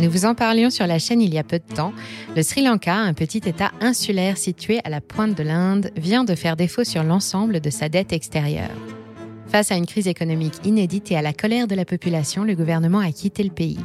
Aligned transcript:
Nous 0.00 0.10
vous 0.10 0.26
en 0.26 0.36
parlions 0.36 0.70
sur 0.70 0.86
la 0.86 1.00
chaîne 1.00 1.20
il 1.20 1.34
y 1.34 1.38
a 1.38 1.42
peu 1.42 1.58
de 1.58 1.74
temps. 1.74 1.92
Le 2.36 2.42
Sri 2.44 2.62
Lanka, 2.62 2.94
un 2.94 3.14
petit 3.14 3.38
État 3.38 3.72
insulaire 3.80 4.38
situé 4.38 4.78
à 4.84 4.90
la 4.90 5.00
pointe 5.00 5.36
de 5.36 5.42
l'Inde, 5.42 5.90
vient 5.96 6.22
de 6.22 6.36
faire 6.36 6.54
défaut 6.54 6.84
sur 6.84 7.02
l'ensemble 7.02 7.60
de 7.60 7.68
sa 7.68 7.88
dette 7.88 8.12
extérieure. 8.12 8.70
Face 9.48 9.72
à 9.72 9.74
une 9.74 9.86
crise 9.86 10.06
économique 10.06 10.54
inédite 10.64 11.10
et 11.10 11.16
à 11.16 11.22
la 11.22 11.32
colère 11.32 11.66
de 11.66 11.74
la 11.74 11.84
population, 11.84 12.44
le 12.44 12.54
gouvernement 12.54 13.00
a 13.00 13.10
quitté 13.10 13.42
le 13.42 13.50
pays. 13.50 13.80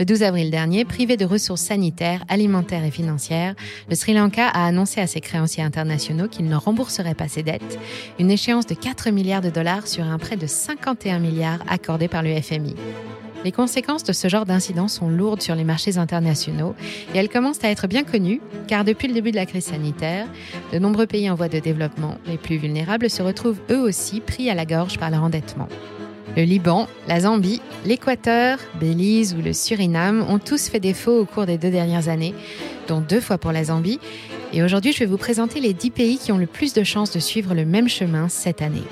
Le 0.00 0.04
12 0.04 0.24
avril 0.24 0.50
dernier, 0.50 0.84
privé 0.84 1.16
de 1.16 1.24
ressources 1.24 1.62
sanitaires, 1.62 2.24
alimentaires 2.28 2.84
et 2.84 2.90
financières, 2.90 3.54
le 3.88 3.94
Sri 3.94 4.14
Lanka 4.14 4.48
a 4.48 4.66
annoncé 4.66 5.00
à 5.00 5.06
ses 5.06 5.20
créanciers 5.20 5.62
internationaux 5.62 6.26
qu'il 6.26 6.46
ne 6.46 6.56
rembourserait 6.56 7.14
pas 7.14 7.28
ses 7.28 7.44
dettes, 7.44 7.78
une 8.18 8.32
échéance 8.32 8.66
de 8.66 8.74
4 8.74 9.10
milliards 9.10 9.42
de 9.42 9.50
dollars 9.50 9.86
sur 9.86 10.02
un 10.02 10.18
prêt 10.18 10.36
de 10.36 10.48
51 10.48 11.20
milliards 11.20 11.62
accordé 11.68 12.08
par 12.08 12.24
le 12.24 12.34
FMI. 12.40 12.74
Les 13.44 13.52
conséquences 13.52 14.04
de 14.04 14.12
ce 14.12 14.28
genre 14.28 14.46
d'incident 14.46 14.86
sont 14.86 15.08
lourdes 15.08 15.42
sur 15.42 15.56
les 15.56 15.64
marchés 15.64 15.98
internationaux 15.98 16.74
et 17.12 17.18
elles 17.18 17.28
commencent 17.28 17.64
à 17.64 17.70
être 17.70 17.88
bien 17.88 18.04
connues 18.04 18.40
car 18.68 18.84
depuis 18.84 19.08
le 19.08 19.14
début 19.14 19.32
de 19.32 19.36
la 19.36 19.46
crise 19.46 19.64
sanitaire, 19.64 20.26
de 20.72 20.78
nombreux 20.78 21.06
pays 21.06 21.28
en 21.28 21.34
voie 21.34 21.48
de 21.48 21.58
développement, 21.58 22.18
les 22.26 22.36
plus 22.36 22.56
vulnérables, 22.56 23.10
se 23.10 23.22
retrouvent 23.22 23.60
eux 23.70 23.80
aussi 23.80 24.20
pris 24.20 24.48
à 24.48 24.54
la 24.54 24.64
gorge 24.64 24.98
par 24.98 25.10
leur 25.10 25.24
endettement. 25.24 25.68
Le 26.36 26.44
Liban, 26.44 26.88
la 27.08 27.20
Zambie, 27.20 27.60
l'Équateur, 27.84 28.58
Belize 28.80 29.34
ou 29.34 29.42
le 29.42 29.52
Suriname 29.52 30.24
ont 30.28 30.38
tous 30.38 30.68
fait 30.68 30.80
défaut 30.80 31.18
au 31.18 31.24
cours 31.26 31.44
des 31.44 31.58
deux 31.58 31.70
dernières 31.70 32.08
années, 32.08 32.34
dont 32.88 33.00
deux 33.00 33.20
fois 33.20 33.36
pour 33.36 33.52
la 33.52 33.64
Zambie. 33.64 34.00
Et 34.54 34.62
aujourd'hui, 34.62 34.92
je 34.92 35.00
vais 35.00 35.06
vous 35.06 35.18
présenter 35.18 35.60
les 35.60 35.74
dix 35.74 35.90
pays 35.90 36.16
qui 36.16 36.32
ont 36.32 36.38
le 36.38 36.46
plus 36.46 36.72
de 36.72 36.84
chances 36.84 37.12
de 37.12 37.20
suivre 37.20 37.54
le 37.54 37.66
même 37.66 37.88
chemin 37.88 38.28
cette 38.30 38.62
année. 38.62 38.84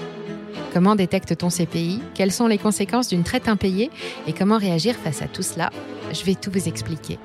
Comment 0.72 0.94
détecte-t-on 0.94 1.50
ces 1.50 1.66
pays? 1.66 2.00
Quelles 2.14 2.30
sont 2.30 2.46
les 2.46 2.58
conséquences 2.58 3.08
d'une 3.08 3.24
traite 3.24 3.48
impayée? 3.48 3.90
Et 4.28 4.32
comment 4.32 4.56
réagir 4.56 4.94
face 4.94 5.20
à 5.20 5.26
tout 5.26 5.42
cela? 5.42 5.70
Je 6.12 6.24
vais 6.24 6.36
tout 6.36 6.50
vous 6.52 6.68
expliquer. 6.68 7.18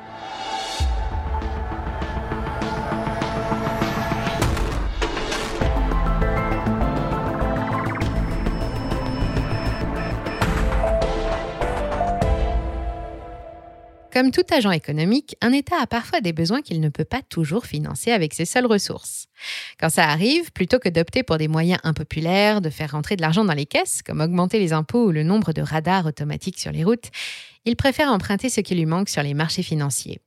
Comme 14.15 14.31
tout 14.31 14.45
agent 14.49 14.71
économique, 14.71 15.35
un 15.41 15.51
État 15.51 15.75
a 15.77 15.87
parfois 15.87 16.21
des 16.21 16.31
besoins 16.31 16.61
qu'il 16.61 16.79
ne 16.79 16.87
peut 16.87 17.03
pas 17.03 17.21
toujours 17.21 17.65
financer 17.65 18.13
avec 18.13 18.33
ses 18.33 18.45
seules 18.45 18.65
ressources. 18.65 19.27
Quand 19.77 19.89
ça 19.89 20.07
arrive, 20.07 20.53
plutôt 20.53 20.79
que 20.79 20.87
d'opter 20.87 21.21
pour 21.21 21.37
des 21.37 21.49
moyens 21.49 21.81
impopulaires, 21.83 22.61
de 22.61 22.69
faire 22.69 22.91
rentrer 22.91 23.17
de 23.17 23.21
l'argent 23.21 23.43
dans 23.43 23.53
les 23.53 23.65
caisses, 23.65 24.01
comme 24.01 24.21
augmenter 24.21 24.57
les 24.57 24.71
impôts 24.71 25.07
ou 25.07 25.11
le 25.11 25.23
nombre 25.23 25.51
de 25.51 25.61
radars 25.61 26.05
automatiques 26.05 26.59
sur 26.59 26.71
les 26.71 26.85
routes, 26.85 27.11
il 27.65 27.75
préfère 27.75 28.07
emprunter 28.07 28.47
ce 28.47 28.61
qui 28.61 28.73
lui 28.73 28.85
manque 28.85 29.09
sur 29.09 29.21
les 29.21 29.33
marchés 29.33 29.63
financiers. 29.63 30.21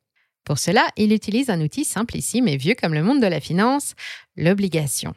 Pour 0.44 0.59
cela, 0.59 0.86
il 0.98 1.11
utilise 1.14 1.48
un 1.48 1.62
outil 1.62 1.86
simplissime 1.86 2.47
et 2.47 2.59
vieux 2.59 2.75
comme 2.78 2.92
le 2.92 3.03
monde 3.03 3.22
de 3.22 3.27
la 3.27 3.41
finance, 3.41 3.94
l'obligation. 4.36 5.14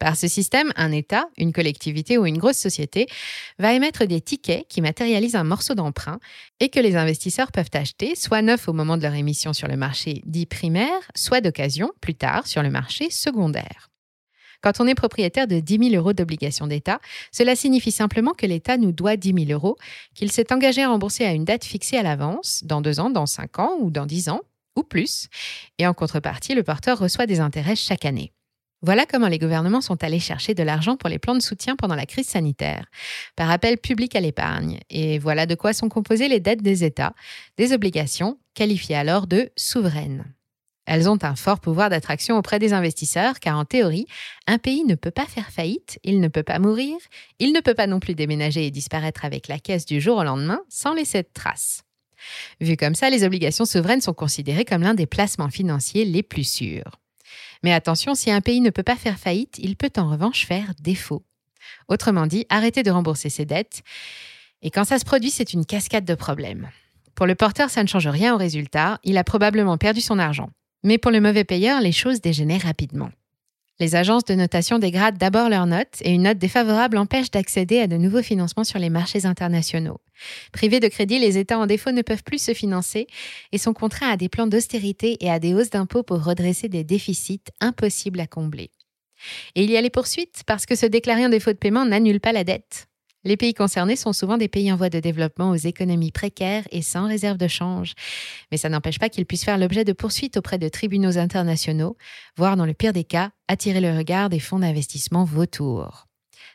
Par 0.00 0.16
ce 0.16 0.28
système, 0.28 0.72
un 0.76 0.92
État, 0.92 1.26
une 1.36 1.52
collectivité 1.52 2.16
ou 2.16 2.24
une 2.24 2.38
grosse 2.38 2.56
société 2.56 3.06
va 3.58 3.74
émettre 3.74 4.06
des 4.06 4.22
tickets 4.22 4.66
qui 4.66 4.80
matérialisent 4.80 5.36
un 5.36 5.44
morceau 5.44 5.74
d'emprunt 5.74 6.18
et 6.58 6.70
que 6.70 6.80
les 6.80 6.96
investisseurs 6.96 7.52
peuvent 7.52 7.68
acheter, 7.74 8.14
soit 8.16 8.40
neuf 8.40 8.66
au 8.66 8.72
moment 8.72 8.96
de 8.96 9.02
leur 9.02 9.12
émission 9.12 9.52
sur 9.52 9.68
le 9.68 9.76
marché 9.76 10.22
dit 10.24 10.46
primaire, 10.46 11.10
soit 11.14 11.42
d'occasion 11.42 11.90
plus 12.00 12.14
tard 12.14 12.46
sur 12.46 12.62
le 12.62 12.70
marché 12.70 13.10
secondaire. 13.10 13.90
Quand 14.62 14.80
on 14.80 14.86
est 14.86 14.94
propriétaire 14.94 15.46
de 15.46 15.60
10 15.60 15.90
000 15.90 15.94
euros 15.94 16.14
d'obligations 16.14 16.66
d'État, 16.66 16.98
cela 17.30 17.54
signifie 17.54 17.92
simplement 17.92 18.32
que 18.32 18.46
l'État 18.46 18.78
nous 18.78 18.92
doit 18.92 19.16
10 19.16 19.46
000 19.46 19.52
euros, 19.52 19.76
qu'il 20.14 20.32
s'est 20.32 20.50
engagé 20.50 20.82
à 20.82 20.88
rembourser 20.88 21.26
à 21.26 21.32
une 21.32 21.44
date 21.44 21.64
fixée 21.64 21.98
à 21.98 22.02
l'avance, 22.02 22.62
dans 22.64 22.80
deux 22.80 23.00
ans, 23.00 23.10
dans 23.10 23.26
cinq 23.26 23.58
ans 23.58 23.76
ou 23.80 23.90
dans 23.90 24.06
dix 24.06 24.30
ans, 24.30 24.40
ou 24.76 24.82
plus, 24.82 25.28
et 25.78 25.86
en 25.86 25.92
contrepartie, 25.92 26.54
le 26.54 26.62
porteur 26.62 26.98
reçoit 26.98 27.26
des 27.26 27.40
intérêts 27.40 27.76
chaque 27.76 28.06
année. 28.06 28.32
Voilà 28.82 29.04
comment 29.04 29.28
les 29.28 29.38
gouvernements 29.38 29.82
sont 29.82 30.02
allés 30.02 30.20
chercher 30.20 30.54
de 30.54 30.62
l'argent 30.62 30.96
pour 30.96 31.10
les 31.10 31.18
plans 31.18 31.34
de 31.34 31.42
soutien 31.42 31.76
pendant 31.76 31.94
la 31.94 32.06
crise 32.06 32.28
sanitaire, 32.28 32.86
par 33.36 33.50
appel 33.50 33.76
public 33.76 34.16
à 34.16 34.20
l'épargne. 34.20 34.80
Et 34.88 35.18
voilà 35.18 35.44
de 35.44 35.54
quoi 35.54 35.74
sont 35.74 35.90
composées 35.90 36.28
les 36.28 36.40
dettes 36.40 36.62
des 36.62 36.82
États, 36.82 37.12
des 37.58 37.74
obligations, 37.74 38.38
qualifiées 38.54 38.96
alors 38.96 39.26
de 39.26 39.50
souveraines. 39.54 40.24
Elles 40.86 41.10
ont 41.10 41.18
un 41.22 41.36
fort 41.36 41.60
pouvoir 41.60 41.90
d'attraction 41.90 42.38
auprès 42.38 42.58
des 42.58 42.72
investisseurs, 42.72 43.38
car 43.38 43.58
en 43.58 43.66
théorie, 43.66 44.06
un 44.46 44.58
pays 44.58 44.84
ne 44.84 44.94
peut 44.94 45.10
pas 45.10 45.26
faire 45.26 45.50
faillite, 45.50 46.00
il 46.02 46.20
ne 46.20 46.28
peut 46.28 46.42
pas 46.42 46.58
mourir, 46.58 46.96
il 47.38 47.52
ne 47.52 47.60
peut 47.60 47.74
pas 47.74 47.86
non 47.86 48.00
plus 48.00 48.14
déménager 48.14 48.66
et 48.66 48.70
disparaître 48.70 49.26
avec 49.26 49.46
la 49.46 49.58
caisse 49.58 49.84
du 49.84 50.00
jour 50.00 50.16
au 50.16 50.24
lendemain 50.24 50.60
sans 50.68 50.94
laisser 50.94 51.22
de 51.22 51.28
traces. 51.32 51.82
Vu 52.60 52.76
comme 52.76 52.94
ça, 52.94 53.10
les 53.10 53.24
obligations 53.24 53.66
souveraines 53.66 54.00
sont 54.00 54.14
considérées 54.14 54.64
comme 54.64 54.82
l'un 54.82 54.94
des 54.94 55.06
placements 55.06 55.50
financiers 55.50 56.04
les 56.04 56.22
plus 56.22 56.48
sûrs. 56.48 57.00
Mais 57.62 57.72
attention, 57.72 58.14
si 58.14 58.30
un 58.30 58.40
pays 58.40 58.60
ne 58.60 58.70
peut 58.70 58.82
pas 58.82 58.96
faire 58.96 59.18
faillite, 59.18 59.58
il 59.58 59.76
peut 59.76 59.92
en 59.96 60.10
revanche 60.10 60.46
faire 60.46 60.72
défaut. 60.80 61.22
Autrement 61.88 62.26
dit, 62.26 62.46
arrêter 62.48 62.82
de 62.82 62.90
rembourser 62.90 63.28
ses 63.28 63.44
dettes. 63.44 63.82
Et 64.62 64.70
quand 64.70 64.84
ça 64.84 64.98
se 64.98 65.04
produit, 65.04 65.30
c'est 65.30 65.52
une 65.52 65.66
cascade 65.66 66.04
de 66.04 66.14
problèmes. 66.14 66.70
Pour 67.14 67.26
le 67.26 67.34
porteur, 67.34 67.70
ça 67.70 67.82
ne 67.82 67.88
change 67.88 68.08
rien 68.08 68.34
au 68.34 68.38
résultat, 68.38 68.98
il 69.04 69.18
a 69.18 69.24
probablement 69.24 69.76
perdu 69.76 70.00
son 70.00 70.18
argent. 70.18 70.50
Mais 70.82 70.96
pour 70.96 71.10
le 71.10 71.20
mauvais 71.20 71.44
payeur, 71.44 71.80
les 71.80 71.92
choses 71.92 72.20
dégénèrent 72.20 72.62
rapidement. 72.62 73.10
Les 73.80 73.96
agences 73.96 74.26
de 74.26 74.34
notation 74.34 74.78
dégradent 74.78 75.16
d'abord 75.16 75.48
leurs 75.48 75.66
notes 75.66 76.02
et 76.02 76.10
une 76.10 76.24
note 76.24 76.36
défavorable 76.36 76.98
empêche 76.98 77.30
d'accéder 77.30 77.80
à 77.80 77.86
de 77.86 77.96
nouveaux 77.96 78.22
financements 78.22 78.62
sur 78.62 78.78
les 78.78 78.90
marchés 78.90 79.24
internationaux. 79.24 80.02
Privés 80.52 80.80
de 80.80 80.88
crédit, 80.88 81.18
les 81.18 81.38
États 81.38 81.58
en 81.58 81.64
défaut 81.64 81.90
ne 81.90 82.02
peuvent 82.02 82.22
plus 82.22 82.42
se 82.42 82.52
financer 82.52 83.06
et 83.52 83.58
sont 83.58 83.72
contraints 83.72 84.10
à 84.10 84.18
des 84.18 84.28
plans 84.28 84.46
d'austérité 84.46 85.16
et 85.20 85.30
à 85.30 85.38
des 85.38 85.54
hausses 85.54 85.70
d'impôts 85.70 86.02
pour 86.02 86.22
redresser 86.22 86.68
des 86.68 86.84
déficits 86.84 87.40
impossibles 87.62 88.20
à 88.20 88.26
combler. 88.26 88.70
Et 89.54 89.64
il 89.64 89.70
y 89.70 89.78
a 89.78 89.80
les 89.80 89.88
poursuites 89.88 90.42
parce 90.46 90.66
que 90.66 90.74
se 90.74 90.84
déclarer 90.84 91.24
un 91.24 91.30
défaut 91.30 91.52
de 91.52 91.56
paiement 91.56 91.86
n'annule 91.86 92.20
pas 92.20 92.32
la 92.32 92.44
dette. 92.44 92.89
Les 93.22 93.36
pays 93.36 93.52
concernés 93.52 93.96
sont 93.96 94.14
souvent 94.14 94.38
des 94.38 94.48
pays 94.48 94.72
en 94.72 94.76
voie 94.76 94.88
de 94.88 94.98
développement 94.98 95.50
aux 95.50 95.56
économies 95.56 96.10
précaires 96.10 96.64
et 96.70 96.80
sans 96.80 97.06
réserve 97.06 97.36
de 97.36 97.48
change. 97.48 97.92
Mais 98.50 98.56
ça 98.56 98.70
n'empêche 98.70 98.98
pas 98.98 99.10
qu'ils 99.10 99.26
puissent 99.26 99.44
faire 99.44 99.58
l'objet 99.58 99.84
de 99.84 99.92
poursuites 99.92 100.38
auprès 100.38 100.56
de 100.56 100.68
tribunaux 100.68 101.18
internationaux, 101.18 101.98
voire 102.36 102.56
dans 102.56 102.64
le 102.64 102.72
pire 102.72 102.94
des 102.94 103.04
cas, 103.04 103.30
attirer 103.46 103.80
le 103.80 103.94
regard 103.94 104.30
des 104.30 104.40
fonds 104.40 104.60
d'investissement 104.60 105.24
vautours. 105.24 106.06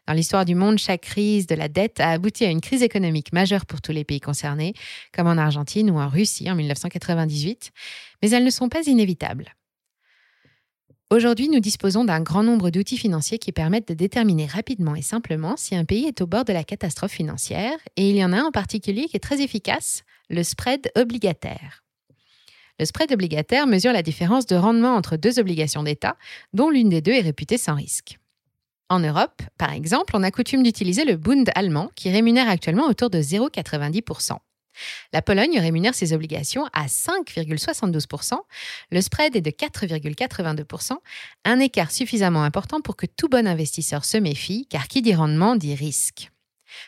Dans 0.08 0.14
l'histoire 0.14 0.46
du 0.46 0.56
monde, 0.56 0.80
chaque 0.80 1.02
crise 1.02 1.46
de 1.46 1.56
la 1.56 1.68
dette 1.68 2.00
a 2.00 2.09
abouti 2.09 2.46
à 2.46 2.50
une 2.50 2.62
crise 2.62 2.84
économique 2.84 3.34
majeure 3.34 3.66
pour 3.66 3.81
tous 3.81 3.92
les 3.92 4.04
pays 4.04 4.20
concernés, 4.20 4.74
comme 5.14 5.28
en 5.28 5.38
Argentine 5.38 5.92
ou 5.92 6.00
en 6.00 6.09
Russie 6.09 6.50
en 6.50 6.56
1998, 6.56 7.72
mais 8.22 8.30
elles 8.31 8.44
ne 8.44 8.50
sont 8.50 8.70
pas 8.70 8.88
inévitables. 8.88 9.56
Aujourd'hui, 11.12 11.50
nous 11.50 11.60
disposons 11.60 12.04
d'un 12.04 12.22
grand 12.22 12.42
nombre 12.42 12.72
d'outils 12.72 12.98
financiers 12.98 13.38
qui 13.38 13.52
permettent 13.52 13.88
de 13.88 13.94
déterminer 13.94 14.48
rapidement 14.48 14.96
et 14.96 15.04
simplement 15.04 15.56
si 15.56 15.76
un 15.76 15.86
pays 15.86 16.06
est 16.06 16.20
au 16.20 16.26
bord 16.26 16.46
de 16.46 16.54
la 16.54 16.64
catastrophe 16.64 17.12
financière, 17.12 17.78
et 17.96 18.10
il 18.10 18.16
y 18.16 18.26
en 18.26 18.34
a 18.34 18.38
un 18.38 18.46
en 18.46 18.52
particulier 18.52 19.06
qui 19.06 19.16
est 19.16 19.20
très 19.20 19.40
efficace, 19.40 20.02
le 20.32 20.42
spread 20.42 20.92
obligataire. 20.96 21.84
Le 22.80 22.86
spread 22.86 23.12
obligataire 23.12 23.68
mesure 23.68 23.94
la 23.94 24.02
différence 24.02 24.48
de 24.48 24.56
rendement 24.56 24.96
entre 24.96 25.16
deux 25.16 25.38
obligations 25.38 25.84
d'État, 25.84 26.18
dont 26.54 26.72
l'une 26.72 26.90
des 26.90 27.02
deux 27.02 27.14
est 27.14 27.22
réputée 27.22 27.60
sans 27.60 27.76
risque. 27.76 28.18
En 28.90 29.00
Europe, 29.00 29.44
par 29.60 29.74
exemple, 29.74 30.16
on 30.16 30.24
a 30.24 30.32
coutume 30.32 30.64
d'utiliser 30.64 31.06
le 31.06 31.18
Bund 31.18 31.52
allemand 31.54 31.92
qui 31.96 32.10
rémunère 32.10 32.50
actuellement 32.50 32.88
autour 32.88 33.12
de 33.12 33.20
0,90%. 33.20 34.38
La 35.13 35.22
Pologne 35.22 35.59
rémunère 35.59 35.96
ses 35.96 36.13
obligations 36.13 36.66
à 36.74 36.88
5,72%, 36.88 38.38
le 38.91 39.02
spread 39.02 39.36
est 39.36 39.41
de 39.41 39.52
4,82%, 39.52 40.94
un 41.46 41.59
écart 41.59 41.91
suffisamment 41.91 42.44
important 42.44 42.81
pour 42.81 42.96
que 42.96 43.06
tout 43.06 43.30
bon 43.30 43.47
investisseur 43.47 44.06
se 44.06 44.18
méfie, 44.18 44.68
car 44.69 44.88
qui 44.88 45.02
dit 45.02 45.16
rendement 45.16 45.56
dit 45.56 45.75
risque. 45.75 46.31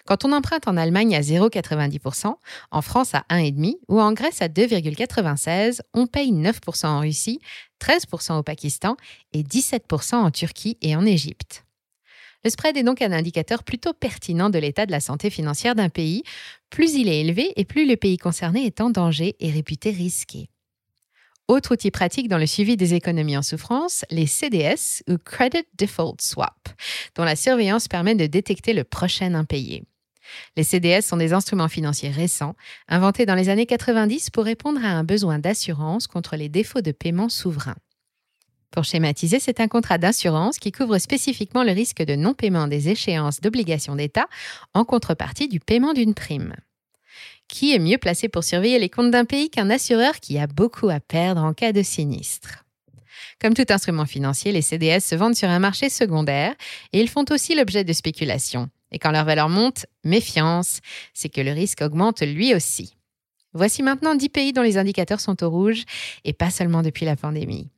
Quand 0.06 0.25
on 0.25 0.31
emprunte 0.31 0.68
en 0.68 0.78
Allemagne 0.78 1.16
à 1.16 1.22
0,90%, 1.22 2.36
en 2.72 2.81
France 2.81 3.13
à 3.13 3.24
1,5% 3.30 3.75
ou 3.88 4.01
en 4.01 4.13
Grèce 4.13 4.42
à 4.42 4.48
2,96%, 4.48 5.80
on 5.94 6.07
paye 6.07 6.31
9% 6.31 6.88
en 6.88 7.00
Russie, 7.01 7.39
13% 7.81 8.38
au 8.38 8.44
Pakistan 8.44 8.98
et 9.34 9.44
17% 9.44 10.16
en 10.16 10.31
Turquie 10.31 10.78
et 10.81 10.95
en 10.95 11.06
Égypte. 11.06 11.67
Le 12.48 12.52
spread 12.52 12.78
est 12.78 12.84
donc 12.84 13.02
un 13.02 13.12
indicateur 13.12 13.62
plutôt 13.66 13.92
pertinent 13.92 14.50
de 14.50 14.58
l'état 14.58 14.86
de 14.86 14.92
la 14.92 15.02
santé 15.02 15.30
financière 15.30 15.76
d'un 15.76 15.90
pays. 15.90 16.24
Plus 16.70 16.94
il 16.94 17.10
est 17.10 17.20
élevé 17.20 17.52
et 17.58 17.66
plus 17.66 17.86
le 17.86 17.98
pays 17.98 18.18
concerné 18.18 18.66
est 18.66 18.80
en 18.80 18.90
danger 18.90 19.36
et 19.42 19.52
réputé 19.52 19.92
risqué. 19.92 20.48
Autre 21.50 21.74
outil 21.74 21.92
pratique 21.92 22.30
dans 22.30 22.38
le 22.38 22.46
suivi 22.46 22.78
des 22.78 22.94
économies 22.94 23.36
en 23.36 23.42
souffrance, 23.42 24.06
les 24.12 24.28
CDS 24.28 25.04
ou 25.10 25.18
Credit 25.18 25.66
Default 25.78 26.22
Swap, 26.22 26.70
dont 27.16 27.26
la 27.26 27.36
surveillance 27.36 27.90
permet 27.90 28.16
de 28.16 28.28
détecter 28.28 28.72
le 28.72 28.86
prochain 28.86 29.34
impayé. 29.34 29.84
Les 30.56 30.64
CDS 30.64 31.02
sont 31.02 31.18
des 31.18 31.34
instruments 31.34 31.68
financiers 31.68 32.12
récents, 32.12 32.56
inventés 32.88 33.26
dans 33.26 33.36
les 33.36 33.50
années 33.50 33.66
90 33.66 34.30
pour 34.30 34.46
répondre 34.46 34.80
à 34.86 34.92
un 34.92 35.04
besoin 35.04 35.38
d'assurance 35.38 36.08
contre 36.08 36.38
les 36.38 36.48
défauts 36.48 36.80
de 36.80 36.94
paiement 36.94 37.28
souverains. 37.28 37.76
Pour 38.72 38.84
schématiser, 38.84 39.40
c'est 39.40 39.60
un 39.60 39.68
contrat 39.68 39.98
d'assurance 39.98 40.60
qui 40.60 40.72
couvre 40.72 40.98
spécifiquement 40.98 41.64
le 41.64 41.72
risque 41.72 42.04
de 42.04 42.16
non-paiement 42.16 42.68
des 42.68 42.90
échéances 42.90 43.42
d'obligations 43.42 43.96
d'État 43.96 44.28
en 44.74 44.86
contrepartie 44.86 45.48
du 45.48 45.60
paiement 45.60 45.94
d'une 45.94 46.14
prime. 46.14 46.54
Qui 47.48 47.74
est 47.74 47.80
mieux 47.80 47.98
placé 47.98 48.28
pour 48.28 48.44
surveiller 48.44 48.78
les 48.78 48.90
comptes 48.90 49.12
d'un 49.12 49.25
pays 49.25 49.50
qu'un 49.50 49.69
assureur 49.69 50.19
qui 50.19 50.38
a 50.38 50.48
beaucoup 50.48 50.90
à 50.90 51.00
perdre 51.00 51.42
en 51.42 51.54
cas 51.54 51.72
de 51.72 51.81
sinistre? 51.81 52.66
Comme 53.40 53.54
tout 53.54 53.66
instrument 53.69 54.06
financier, 54.06 54.52
les 54.52 54.62
CDS 54.62 55.00
se 55.02 55.16
vendent 55.16 55.36
sur 55.36 55.50
un 55.50 55.60
marché 55.60 55.90
secondaire 55.90 56.54
et 56.92 57.00
ils 57.00 57.10
font 57.10 57.25
aussi 57.30 57.56
l'objet 57.56 57.84
de 57.84 57.94
spéculations. 57.94 58.70
Et 58.92 59.00
quand 59.00 59.12
leur 59.12 59.25
valeur 59.25 59.50
monte, 59.50 59.86
méfiance, 60.04 60.80
c'est 61.13 61.30
que 61.30 61.42
le 61.42 61.52
risque 61.52 61.81
augmente 61.81 62.22
lui 62.22 62.54
aussi. 62.54 62.96
Voici 63.54 63.81
maintenant 63.81 64.16
10 64.16 64.30
pays 64.30 64.54
dont 64.54 64.62
les 64.62 64.78
indicateurs 64.78 65.20
sont 65.20 65.44
au 65.44 65.50
rouge, 65.50 65.84
et 66.25 66.34
pas 66.34 66.50
seulement 66.50 66.84
depuis 66.84 67.06
la 67.06 67.16
pandémie. 67.16 67.70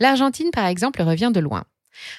L'Argentine, 0.00 0.50
par 0.50 0.66
exemple, 0.66 1.02
revient 1.02 1.30
de 1.32 1.40
loin. 1.40 1.64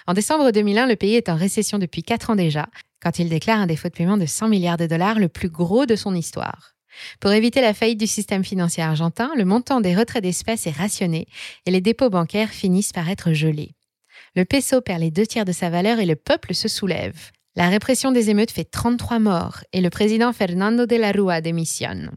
En 0.07 0.13
décembre 0.13 0.51
2001, 0.51 0.85
le 0.85 0.95
pays 0.95 1.15
est 1.15 1.29
en 1.29 1.35
récession 1.35 1.79
depuis 1.79 2.03
4 2.03 2.29
ans 2.29 2.35
déjà, 2.35 2.67
quand 3.01 3.19
il 3.19 3.29
déclare 3.29 3.59
un 3.59 3.67
défaut 3.67 3.89
de 3.89 3.93
paiement 3.93 4.17
de 4.17 4.25
100 4.25 4.47
milliards 4.47 4.77
de 4.77 4.85
dollars, 4.85 5.19
le 5.19 5.27
plus 5.27 5.49
gros 5.49 5.85
de 5.85 5.95
son 5.95 6.13
histoire. 6.13 6.75
Pour 7.19 7.31
éviter 7.31 7.61
la 7.61 7.73
faillite 7.73 7.99
du 7.99 8.07
système 8.07 8.43
financier 8.43 8.83
argentin, 8.83 9.31
le 9.35 9.45
montant 9.45 9.81
des 9.81 9.95
retraits 9.95 10.21
d'espèces 10.21 10.67
est 10.67 10.77
rationné 10.77 11.27
et 11.65 11.71
les 11.71 11.81
dépôts 11.81 12.09
bancaires 12.09 12.49
finissent 12.49 12.91
par 12.91 13.09
être 13.09 13.33
gelés. 13.33 13.75
Le 14.35 14.45
peso 14.45 14.81
perd 14.81 15.01
les 15.01 15.11
deux 15.11 15.25
tiers 15.25 15.45
de 15.45 15.51
sa 15.51 15.69
valeur 15.69 15.99
et 15.99 16.05
le 16.05 16.15
peuple 16.15 16.53
se 16.53 16.67
soulève. 16.67 17.31
La 17.55 17.69
répression 17.69 18.11
des 18.11 18.29
émeutes 18.29 18.51
fait 18.51 18.69
33 18.69 19.19
morts 19.19 19.63
et 19.73 19.81
le 19.81 19.89
président 19.89 20.31
Fernando 20.31 20.85
de 20.85 20.95
la 20.95 21.11
Rúa 21.11 21.41
démissionne. 21.41 22.11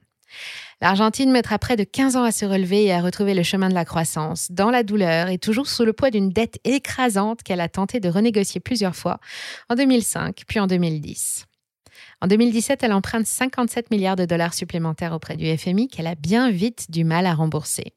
L'Argentine 0.80 1.30
mettra 1.30 1.58
près 1.58 1.76
de 1.76 1.84
15 1.84 2.16
ans 2.16 2.24
à 2.24 2.32
se 2.32 2.44
relever 2.44 2.84
et 2.84 2.92
à 2.92 3.00
retrouver 3.00 3.34
le 3.34 3.42
chemin 3.42 3.68
de 3.68 3.74
la 3.74 3.84
croissance, 3.84 4.50
dans 4.50 4.70
la 4.70 4.82
douleur 4.82 5.28
et 5.28 5.38
toujours 5.38 5.66
sous 5.66 5.84
le 5.84 5.92
poids 5.92 6.10
d'une 6.10 6.30
dette 6.30 6.58
écrasante 6.64 7.42
qu'elle 7.42 7.60
a 7.60 7.68
tenté 7.68 8.00
de 8.00 8.08
renégocier 8.08 8.60
plusieurs 8.60 8.96
fois, 8.96 9.18
en 9.68 9.74
2005 9.74 10.42
puis 10.46 10.60
en 10.60 10.66
2010. 10.66 11.46
En 12.20 12.26
2017, 12.26 12.82
elle 12.82 12.92
emprunte 12.92 13.26
57 13.26 13.90
milliards 13.90 14.16
de 14.16 14.24
dollars 14.24 14.54
supplémentaires 14.54 15.12
auprès 15.12 15.36
du 15.36 15.56
FMI 15.56 15.88
qu'elle 15.88 16.06
a 16.06 16.14
bien 16.14 16.50
vite 16.50 16.90
du 16.90 17.04
mal 17.04 17.26
à 17.26 17.34
rembourser. 17.34 17.94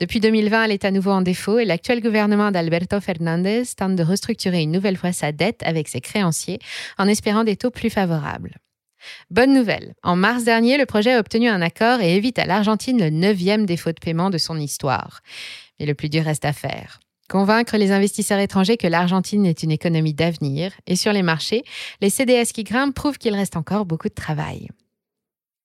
Depuis 0.00 0.20
2020, 0.20 0.64
elle 0.64 0.72
est 0.72 0.84
à 0.84 0.90
nouveau 0.90 1.10
en 1.10 1.22
défaut 1.22 1.58
et 1.58 1.64
l'actuel 1.64 2.00
gouvernement 2.00 2.50
d'Alberto 2.50 3.00
Fernandez 3.00 3.62
tente 3.76 3.96
de 3.96 4.02
restructurer 4.02 4.62
une 4.62 4.72
nouvelle 4.72 4.96
fois 4.96 5.12
sa 5.12 5.32
dette 5.32 5.62
avec 5.62 5.88
ses 5.88 6.00
créanciers 6.00 6.58
en 6.98 7.08
espérant 7.08 7.44
des 7.44 7.56
taux 7.56 7.70
plus 7.70 7.90
favorables. 7.90 8.56
Bonne 9.30 9.52
nouvelle, 9.52 9.94
en 10.02 10.16
mars 10.16 10.44
dernier, 10.44 10.78
le 10.78 10.86
projet 10.86 11.14
a 11.14 11.18
obtenu 11.18 11.48
un 11.48 11.62
accord 11.62 12.00
et 12.00 12.16
évite 12.16 12.38
à 12.38 12.46
l'Argentine 12.46 12.98
le 12.98 13.10
neuvième 13.10 13.66
défaut 13.66 13.90
de 13.90 14.00
paiement 14.00 14.30
de 14.30 14.38
son 14.38 14.58
histoire. 14.58 15.20
Mais 15.78 15.86
le 15.86 15.94
plus 15.94 16.08
dur 16.08 16.24
reste 16.24 16.44
à 16.44 16.52
faire. 16.52 17.00
Convaincre 17.28 17.76
les 17.78 17.92
investisseurs 17.92 18.40
étrangers 18.40 18.76
que 18.76 18.86
l'Argentine 18.86 19.46
est 19.46 19.62
une 19.62 19.70
économie 19.70 20.12
d'avenir 20.12 20.72
et 20.86 20.96
sur 20.96 21.12
les 21.12 21.22
marchés, 21.22 21.64
les 22.00 22.10
CDS 22.10 22.52
qui 22.52 22.62
grimpent 22.62 22.94
prouvent 22.94 23.18
qu'il 23.18 23.34
reste 23.34 23.56
encore 23.56 23.86
beaucoup 23.86 24.08
de 24.08 24.14
travail. 24.14 24.68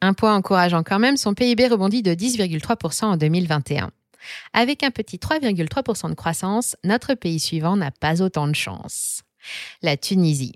Un 0.02 0.14
point 0.14 0.36
encourageant 0.36 0.84
quand 0.84 1.00
même, 1.00 1.18
son 1.18 1.34
PIB 1.34 1.68
rebondit 1.68 2.04
de 2.04 2.14
10,3% 2.14 3.06
en 3.06 3.18
2021. 3.18 3.92
Avec 4.54 4.84
un 4.84 4.92
petit 4.92 5.18
3,3% 5.18 6.10
de 6.10 6.16
croissance, 6.16 6.76
notre 6.84 7.16
pays 7.16 7.40
suivant 7.40 7.76
n'a 7.76 7.92
pas 7.92 8.22
autant 8.22 8.48
de 8.48 8.56
chance. 8.56 9.24
La 9.82 9.98
Tunisie. 9.98 10.56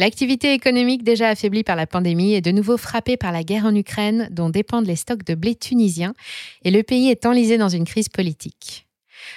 L'activité 0.00 0.54
économique 0.54 1.04
déjà 1.04 1.28
affaiblie 1.28 1.62
par 1.62 1.76
la 1.76 1.86
pandémie 1.86 2.32
est 2.32 2.40
de 2.40 2.52
nouveau 2.52 2.78
frappée 2.78 3.18
par 3.18 3.32
la 3.32 3.42
guerre 3.42 3.66
en 3.66 3.74
Ukraine 3.74 4.28
dont 4.30 4.48
dépendent 4.48 4.86
les 4.86 4.96
stocks 4.96 5.24
de 5.24 5.34
blé 5.34 5.54
tunisiens 5.54 6.14
et 6.64 6.70
le 6.70 6.82
pays 6.82 7.10
est 7.10 7.26
enlisé 7.26 7.58
dans 7.58 7.68
une 7.68 7.84
crise 7.84 8.08
politique. 8.08 8.86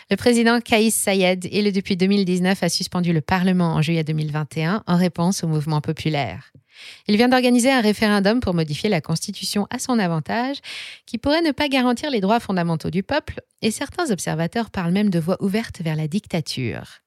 Le 0.10 0.16
président 0.16 0.62
Kaïs 0.62 0.96
Sayed, 0.96 1.50
élu 1.52 1.74
depuis 1.74 1.98
2019, 1.98 2.64
a 2.64 2.70
suspendu 2.70 3.12
le 3.12 3.20
Parlement 3.20 3.74
en 3.74 3.82
juillet 3.82 4.06
2021 4.06 4.86
en 4.88 4.96
réponse 4.96 5.44
au 5.44 5.50
mouvement 5.50 5.82
populaire. 5.82 6.54
Il 7.08 7.18
vient 7.18 7.30
d'organiser 7.30 7.72
un 7.72 7.82
référendum 7.82 8.40
pour 8.40 8.54
modifier 8.54 8.90
la 8.90 9.02
Constitution 9.02 9.68
à 9.70 9.80
son 9.80 10.00
avantage, 10.00 10.58
qui 11.06 11.18
pourrait 11.18 11.42
ne 11.42 11.52
pas 11.52 11.70
garantir 11.70 12.10
les 12.10 12.22
droits 12.22 12.40
fondamentaux 12.40 12.90
du 12.90 13.04
peuple, 13.04 13.42
et 13.62 13.72
certains 13.72 14.12
observateurs 14.12 14.70
parlent 14.70 14.92
même 14.92 15.10
de 15.10 15.20
voie 15.20 15.42
ouverte 15.42 15.82
vers 15.82 15.96
la 15.96 16.08
dictature. 16.08 17.00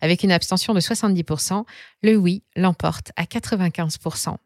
Avec 0.00 0.22
une 0.22 0.32
abstention 0.32 0.74
de 0.74 0.80
70%, 0.80 1.64
le 2.02 2.16
oui 2.16 2.42
l'emporte 2.56 3.12
à 3.16 3.24
95%. 3.24 4.36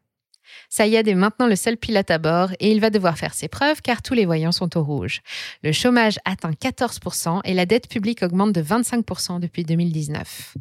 Sayed 0.69 1.07
est 1.07 1.15
maintenant 1.15 1.47
le 1.47 1.55
seul 1.55 1.77
pilote 1.77 2.09
à 2.11 2.17
bord 2.17 2.51
et 2.59 2.71
il 2.71 2.81
va 2.81 2.89
devoir 2.89 3.17
faire 3.17 3.33
ses 3.33 3.47
preuves 3.47 3.81
car 3.81 4.01
tous 4.01 4.13
les 4.13 4.25
voyants 4.25 4.51
sont 4.51 4.77
au 4.77 4.83
rouge. 4.83 5.21
Le 5.63 5.71
chômage 5.71 6.19
atteint 6.25 6.51
14% 6.51 7.41
et 7.43 7.53
la 7.53 7.65
dette 7.65 7.87
publique 7.87 8.23
augmente 8.23 8.53
de 8.53 8.61
25% 8.61 9.39
depuis 9.39 9.63
2019. 9.63 10.55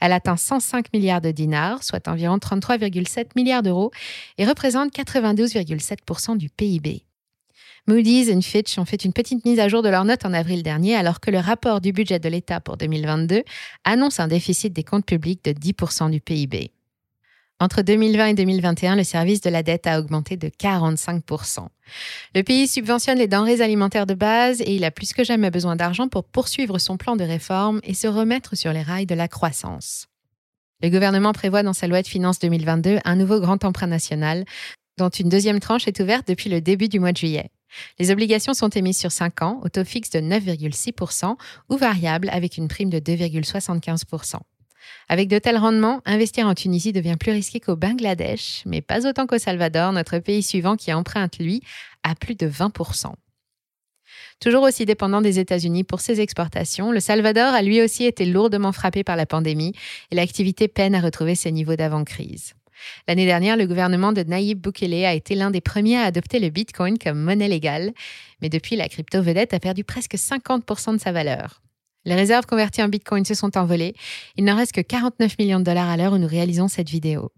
Elle 0.00 0.12
atteint 0.12 0.36
105 0.36 0.92
milliards 0.92 1.20
de 1.20 1.30
dinars, 1.30 1.82
soit 1.82 2.08
environ 2.08 2.38
33,7 2.38 3.30
milliards 3.36 3.62
d'euros, 3.62 3.90
et 4.38 4.44
représente 4.44 4.92
92,7% 4.92 6.36
du 6.36 6.48
PIB. 6.48 7.04
Moody's 7.88 8.28
et 8.28 8.42
Fitch 8.42 8.76
ont 8.78 8.84
fait 8.84 9.04
une 9.04 9.14
petite 9.14 9.46
mise 9.46 9.58
à 9.58 9.68
jour 9.68 9.82
de 9.82 9.88
leurs 9.88 10.04
notes 10.04 10.26
en 10.26 10.34
avril 10.34 10.62
dernier, 10.62 10.94
alors 10.94 11.20
que 11.20 11.30
le 11.30 11.38
rapport 11.38 11.80
du 11.80 11.92
budget 11.92 12.18
de 12.18 12.28
l'État 12.28 12.60
pour 12.60 12.76
2022 12.76 13.44
annonce 13.84 14.20
un 14.20 14.28
déficit 14.28 14.74
des 14.74 14.84
comptes 14.84 15.06
publics 15.06 15.42
de 15.42 15.52
10% 15.52 16.10
du 16.10 16.20
PIB. 16.20 16.70
Entre 17.60 17.82
2020 17.82 18.26
et 18.26 18.34
2021, 18.34 18.94
le 18.94 19.02
service 19.02 19.40
de 19.40 19.50
la 19.50 19.64
dette 19.64 19.88
a 19.88 19.98
augmenté 19.98 20.36
de 20.36 20.48
45%. 20.48 21.66
Le 22.36 22.42
pays 22.42 22.68
subventionne 22.68 23.18
les 23.18 23.26
denrées 23.26 23.60
alimentaires 23.60 24.06
de 24.06 24.14
base 24.14 24.60
et 24.60 24.76
il 24.76 24.84
a 24.84 24.92
plus 24.92 25.12
que 25.12 25.24
jamais 25.24 25.50
besoin 25.50 25.74
d'argent 25.74 26.08
pour 26.08 26.22
poursuivre 26.22 26.78
son 26.78 26.96
plan 26.96 27.16
de 27.16 27.24
réforme 27.24 27.80
et 27.82 27.94
se 27.94 28.06
remettre 28.06 28.56
sur 28.56 28.72
les 28.72 28.82
rails 28.82 29.06
de 29.06 29.16
la 29.16 29.26
croissance. 29.26 30.06
Le 30.82 30.88
gouvernement 30.88 31.32
prévoit 31.32 31.64
dans 31.64 31.72
sa 31.72 31.88
loi 31.88 32.00
de 32.02 32.06
finances 32.06 32.38
2022 32.38 33.00
un 33.04 33.16
nouveau 33.16 33.40
grand 33.40 33.64
emprunt 33.64 33.88
national, 33.88 34.44
dont 34.96 35.08
une 35.08 35.28
deuxième 35.28 35.58
tranche 35.58 35.88
est 35.88 35.98
ouverte 35.98 36.28
depuis 36.28 36.50
le 36.50 36.60
début 36.60 36.88
du 36.88 37.00
mois 37.00 37.10
de 37.10 37.16
juillet. 37.16 37.50
Les 37.98 38.12
obligations 38.12 38.54
sont 38.54 38.68
émises 38.68 38.98
sur 38.98 39.10
5 39.10 39.42
ans, 39.42 39.60
au 39.64 39.68
taux 39.68 39.84
fixe 39.84 40.10
de 40.10 40.20
9,6% 40.20 41.36
ou 41.68 41.76
variable 41.76 42.30
avec 42.30 42.56
une 42.56 42.68
prime 42.68 42.90
de 42.90 43.00
2,75%. 43.00 44.36
Avec 45.08 45.28
de 45.28 45.38
tels 45.38 45.56
rendements, 45.56 46.02
investir 46.04 46.46
en 46.46 46.54
Tunisie 46.54 46.92
devient 46.92 47.16
plus 47.18 47.32
risqué 47.32 47.60
qu'au 47.60 47.76
Bangladesh, 47.76 48.62
mais 48.66 48.80
pas 48.80 49.06
autant 49.06 49.26
qu'au 49.26 49.38
Salvador, 49.38 49.92
notre 49.92 50.18
pays 50.18 50.42
suivant 50.42 50.76
qui 50.76 50.92
emprunte, 50.92 51.38
lui, 51.38 51.62
à 52.02 52.14
plus 52.14 52.34
de 52.34 52.48
20%. 52.48 53.12
Toujours 54.40 54.62
aussi 54.62 54.84
dépendant 54.84 55.20
des 55.20 55.38
États-Unis 55.38 55.84
pour 55.84 56.00
ses 56.00 56.20
exportations, 56.20 56.92
le 56.92 57.00
Salvador 57.00 57.52
a 57.54 57.62
lui 57.62 57.82
aussi 57.82 58.04
été 58.04 58.24
lourdement 58.24 58.72
frappé 58.72 59.02
par 59.02 59.16
la 59.16 59.26
pandémie 59.26 59.74
et 60.10 60.14
l'activité 60.14 60.68
peine 60.68 60.94
à 60.94 61.00
retrouver 61.00 61.34
ses 61.34 61.52
niveaux 61.52 61.76
d'avant-crise. 61.76 62.54
L'année 63.08 63.26
dernière, 63.26 63.56
le 63.56 63.66
gouvernement 63.66 64.12
de 64.12 64.22
Nayib 64.22 64.60
Bukele 64.60 65.04
a 65.04 65.14
été 65.14 65.34
l'un 65.34 65.50
des 65.50 65.60
premiers 65.60 65.98
à 65.98 66.04
adopter 66.04 66.38
le 66.38 66.50
Bitcoin 66.50 66.98
comme 66.98 67.20
monnaie 67.20 67.48
légale, 67.48 67.92
mais 68.40 68.48
depuis, 68.48 68.76
la 68.76 68.88
crypto-vedette 68.88 69.54
a 69.54 69.60
perdu 69.60 69.82
presque 69.82 70.14
50% 70.14 70.94
de 70.94 71.00
sa 71.00 71.12
valeur. 71.12 71.60
Les 72.08 72.14
réserves 72.14 72.46
converties 72.46 72.82
en 72.82 72.88
Bitcoin 72.88 73.26
se 73.26 73.34
sont 73.34 73.58
envolées. 73.58 73.94
Il 74.38 74.46
n'en 74.46 74.56
reste 74.56 74.72
que 74.72 74.80
49 74.80 75.38
millions 75.38 75.58
de 75.58 75.64
dollars 75.64 75.90
à 75.90 75.98
l'heure 75.98 76.14
où 76.14 76.18
nous 76.18 76.26
réalisons 76.26 76.66
cette 76.66 76.88
vidéo. 76.88 77.32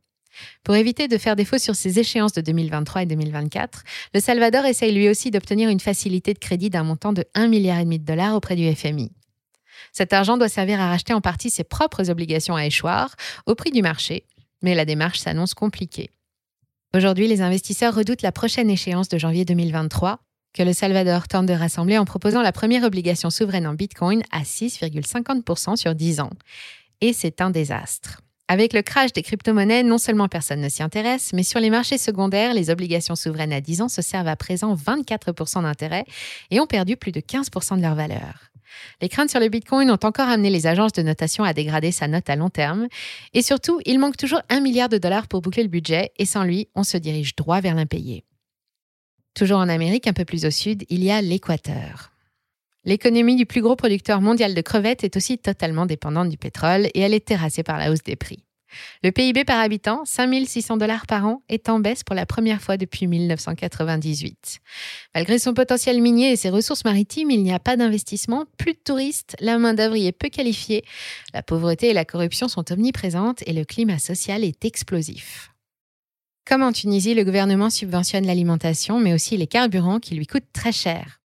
Pour 0.63 0.77
éviter 0.77 1.09
de 1.09 1.19
faire 1.19 1.35
défaut 1.35 1.59
sur 1.59 1.75
ces 1.75 1.99
échéances 1.99 2.35
de 2.35 2.41
2023 2.41 3.03
et 3.03 3.07
2024, 3.07 3.83
le 4.15 4.21
Salvador 4.21 4.65
essaye 4.67 4.95
lui 4.95 5.09
aussi 5.09 5.33
d'obtenir 5.33 5.71
une 5.71 5.81
facilité 5.81 6.35
de 6.35 6.39
crédit 6.39 6.71
d'un 6.71 6.85
montant 6.85 7.13
de 7.13 7.23
1,5 7.35 7.49
milliard 7.49 7.85
de 7.85 7.97
dollars 7.97 8.37
auprès 8.37 8.55
du 8.55 8.73
FMI. 8.73 9.11
Cet 9.91 10.13
argent 10.13 10.39
doit 10.39 10.49
servir 10.49 10.81
à 10.81 10.89
racheter 10.89 11.15
en 11.15 11.21
partie 11.21 11.51
ses 11.51 11.65
propres 11.65 12.09
obligations 12.09 12.55
à 12.55 12.65
échoir 12.65 13.17
au 13.47 13.57
prix 13.57 13.73
du 13.73 13.83
marché, 13.83 14.25
mais 14.63 14.77
la 14.77 14.85
démarche 14.85 15.19
s'annonce 15.19 15.53
compliquée. 15.53 16.11
Aujourd'hui, 16.95 17.27
les 17.27 17.43
investisseurs 17.43 17.97
redoutent 17.97 18.23
la 18.23 18.31
prochaine 18.31 18.71
échéance 18.71 19.09
de 19.09 19.19
janvier 19.19 19.45
2023, 19.45 20.21
que 20.53 20.63
le 20.63 20.73
Salvador 20.73 21.29
tente 21.29 21.47
de 21.47 21.53
rassembler 21.53 21.99
en 21.99 22.05
proposant 22.05 22.43
la 22.43 22.53
première 22.53 22.85
obligation 22.85 23.31
souveraine 23.31 23.67
en 23.67 23.75
Bitcoin 23.75 24.23
à 24.31 24.43
6,50% 24.43 25.77
sur 25.77 25.95
10 25.95 26.21
ans. 26.21 26.31
Et 27.01 27.13
c'est 27.13 27.41
un 27.41 27.51
désastre. 27.51 28.21
Avec 28.49 28.73
le 28.73 28.83
crash 28.83 29.13
des 29.13 29.23
crypto-monnaies, 29.23 29.85
non 29.85 29.97
seulement 29.97 30.27
personne 30.27 30.61
ne 30.61 30.69
s'y 30.69 30.83
intéresse, 30.83 31.33
mais 31.33 31.45
sur 31.45 31.61
les 31.61 31.71
marchés 31.71 31.99
secondaires, 31.99 32.53
les 32.53 32.69
obligations 32.69 33.15
souveraines 33.15 33.53
à 33.53 33.61
10 33.61 33.83
ans 33.83 33.89
se 33.89 34.03
servent 34.03 34.27
à 34.27 34.35
présent 34.35 34.75
24% 34.75 35.63
d'intérêt 35.63 36.05
et 36.51 36.59
ont 36.59 36.67
perdu 36.67 36.97
plus 36.97 37.13
de 37.13 37.21
15% 37.21 37.77
de 37.77 37.83
leur 37.83 37.95
valeur. 37.95 38.51
Les 39.01 39.09
craintes 39.09 39.31
sur 39.31 39.39
le 39.39 39.49
Bitcoin 39.49 39.91
ont 39.91 39.99
encore 40.03 40.29
amené 40.29 40.51
les 40.51 40.67
agences 40.67 40.93
de 40.93 41.03
notation 41.03 41.45
à 41.45 41.53
dégrader 41.53 41.93
sa 41.93 42.09
note 42.09 42.29
à 42.29 42.35
long 42.37 42.51
terme. 42.51 42.89
Et 43.35 43.43
surtout, 43.43 43.81
il 43.87 44.01
manque 44.01 44.17
toujours 44.17 44.43
un 44.49 44.61
milliard 44.61 44.89
de 44.89 44.99
dollars 44.99 45.29
pour 45.29 45.43
boucler 45.43 45.63
le 45.63 45.69
budget 45.69 46.11
et 46.19 46.27
sans 46.27 46.43
lui, 46.43 46.69
on 46.75 46.83
se 46.83 46.97
dirige 46.97 47.37
droit 47.37 47.61
vers 47.61 47.75
l'impayé. 47.75 48.25
Toujours 49.35 49.59
en 49.59 49.69
Amérique, 49.69 50.07
un 50.07 50.13
peu 50.13 50.25
plus 50.25 50.45
au 50.45 50.51
sud, 50.51 50.85
il 50.89 51.05
y 51.05 51.11
a 51.11 51.23
l'Équateur. 51.23 52.11
L'économie 52.85 53.37
du 53.37 53.47
plus 53.47 53.61
gros 53.61 53.77
producteur 53.77 54.21
mondial 54.21 54.55
de 54.55 54.61
crevettes 54.61 55.05
est 55.05 55.17
aussi 55.17 55.39
totalement 55.39 55.87
dépendante 55.87 56.31
du 56.31 56.39
pétrole 56.39 56.87
et 56.95 57.01
elle 57.01 57.15
est 57.15 57.27
terrassée 57.27 57.63
par 57.63 57.79
la 57.79 57.93
hausse 57.93 58.03
des 58.03 58.17
prix. 58.17 58.45
Le 59.03 59.11
PIB 59.11 59.45
par 59.45 59.59
habitant, 59.59 60.05
5600 60.05 60.77
dollars 60.77 61.07
par 61.07 61.27
an, 61.27 61.43
est 61.49 61.69
en 61.69 61.81
baisse 61.81 62.05
pour 62.05 62.15
la 62.15 62.27
première 62.27 62.63
fois 62.63 62.77
depuis 62.77 63.07
1998. 63.07 64.61
Malgré 65.15 65.39
son 65.39 65.55
potentiel 65.55 66.01
minier 66.01 66.33
et 66.33 66.37
ses 66.37 66.51
ressources 66.51 66.85
maritimes, 66.85 67.31
il 67.31 67.43
n'y 67.43 67.53
a 67.53 67.59
pas 67.59 67.77
d'investissement, 67.77 68.47
plus 68.59 68.75
de 68.75 68.81
touristes, 68.85 69.37
la 69.41 69.59
main-d'œuvre 69.59 69.97
est 69.97 70.13
peu 70.13 70.29
qualifiée, 70.29 70.85
la 71.35 71.43
pauvreté 71.43 71.89
et 71.89 71.95
la 71.95 72.05
corruption 72.05 72.49
sont 72.49 72.71
omniprésentes 72.73 73.43
et 73.47 73.53
le 73.53 73.65
climat 73.65 73.99
social 73.99 74.45
est 74.45 74.65
explosif. 74.65 75.50
Comme 76.47 76.63
en 76.63 76.73
Tunisie, 76.73 77.15
le 77.15 77.25
gouvernement 77.25 77.71
subventionne 77.71 78.27
l'alimentation, 78.27 78.99
mais 78.99 79.15
aussi 79.15 79.37
les 79.37 79.47
carburants 79.47 80.01
qui 80.01 80.15
lui 80.15 80.27
coûtent 80.27 80.53
très 80.53 80.73
cher. 80.73 81.21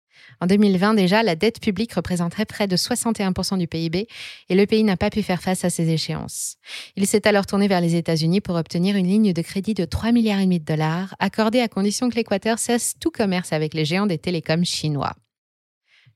En 0.42 0.46
2020 0.46 0.94
déjà, 0.94 1.22
la 1.22 1.36
dette 1.36 1.60
publique 1.60 1.92
représenterait 1.92 2.46
près 2.46 2.66
de 2.66 2.76
61% 2.76 3.58
du 3.58 3.68
PIB 3.68 4.08
et 4.48 4.54
le 4.56 4.66
pays 4.66 4.82
n'a 4.82 4.96
pas 4.96 5.08
pu 5.08 5.22
faire 5.22 5.40
face 5.40 5.64
à 5.64 5.70
ces 5.70 5.88
échéances. 5.90 6.56
Il 6.96 7.06
s'est 7.06 7.28
alors 7.28 7.46
tourné 7.46 7.68
vers 7.68 7.80
les 7.80 7.94
États-Unis 7.94 8.40
pour 8.40 8.56
obtenir 8.56 8.96
une 8.96 9.06
ligne 9.06 9.32
de 9.32 9.42
crédit 9.42 9.74
de 9.74 9.84
3 9.84 10.10
milliards 10.10 10.40
et 10.40 10.44
demi 10.44 10.58
de 10.58 10.64
dollars, 10.64 11.14
accordée 11.20 11.60
à 11.60 11.68
condition 11.68 12.10
que 12.10 12.16
l'Équateur 12.16 12.58
cesse 12.58 12.94
tout 12.98 13.12
commerce 13.12 13.52
avec 13.52 13.72
les 13.72 13.84
géants 13.84 14.06
des 14.06 14.18
télécoms 14.18 14.64
chinois. 14.64 15.14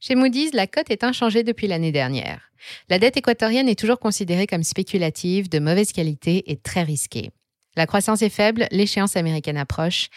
Chez 0.01 0.17
Moody's, 0.17 0.53
la 0.55 0.67
cote 0.67 0.91
est 0.91 1.05
inchangée 1.05 1.45
depuis 1.45 1.69
l'année 1.69 1.93
dernière. 1.93 2.51
La 2.91 2.99
dette 2.99 3.17
équatorienne 3.17 3.69
est 3.69 3.79
toujours 3.79 4.01
considérée 4.01 4.49
comme 4.49 4.65
spéculative, 4.65 5.49
de 5.49 5.61
mauvaise 5.61 5.93
qualité 5.93 6.51
et 6.51 6.57
très 6.57 6.83
risquée. 6.83 7.31
La 7.77 7.87
croissance 7.87 8.23
est 8.23 8.31
faible, 8.31 8.67
l'échéance 8.71 9.17
américaine 9.17 9.59
approche 9.59 10.09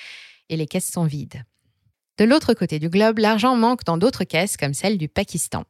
et 0.50 0.58
les 0.58 0.66
caisses 0.66 0.92
sont 0.92 1.04
vides. 1.04 1.44
De 2.18 2.26
l'autre 2.26 2.54
côté 2.54 2.80
du 2.80 2.90
globe, 2.90 3.20
l'argent 3.20 3.56
manque 3.56 3.84
dans 3.86 3.98
d'autres 3.98 4.24
caisses 4.24 4.58
comme 4.58 4.74
celle 4.74 4.98
du 4.98 5.08
Pakistan. 5.08 5.64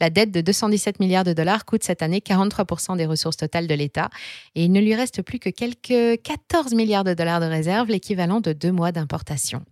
La 0.00 0.10
dette 0.10 0.30
de 0.30 0.40
217 0.40 1.00
milliards 1.00 1.24
de 1.24 1.32
dollars 1.32 1.64
coûte 1.64 1.82
cette 1.82 2.02
année 2.02 2.20
43% 2.20 2.96
des 2.96 3.06
ressources 3.06 3.36
totales 3.36 3.66
de 3.66 3.74
l'État 3.74 4.10
et 4.54 4.64
il 4.64 4.72
ne 4.72 4.80
lui 4.80 4.94
reste 4.94 5.22
plus 5.22 5.38
que 5.38 5.50
quelques 5.50 6.22
14 6.22 6.74
milliards 6.74 7.04
de 7.04 7.14
dollars 7.14 7.40
de 7.40 7.46
réserves, 7.46 7.88
l'équivalent 7.88 8.40
de 8.40 8.52
deux 8.52 8.72
mois 8.72 8.92
d'importation. 8.92 9.64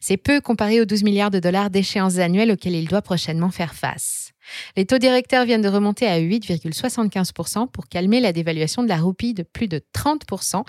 C'est 0.00 0.16
peu 0.16 0.40
comparé 0.40 0.80
aux 0.80 0.84
12 0.84 1.02
milliards 1.02 1.30
de 1.30 1.38
dollars 1.38 1.70
d'échéances 1.70 2.18
annuelles 2.18 2.52
auxquelles 2.52 2.74
il 2.74 2.88
doit 2.88 3.02
prochainement 3.02 3.50
faire 3.50 3.74
face. 3.74 4.32
Les 4.76 4.86
taux 4.86 4.98
directeurs 4.98 5.44
viennent 5.44 5.62
de 5.62 5.68
remonter 5.68 6.06
à 6.06 6.20
8,75% 6.20 7.70
pour 7.70 7.88
calmer 7.88 8.20
la 8.20 8.32
dévaluation 8.32 8.82
de 8.82 8.88
la 8.88 8.96
roupie 8.96 9.34
de 9.34 9.42
plus 9.42 9.68
de 9.68 9.80
30% 9.94 10.64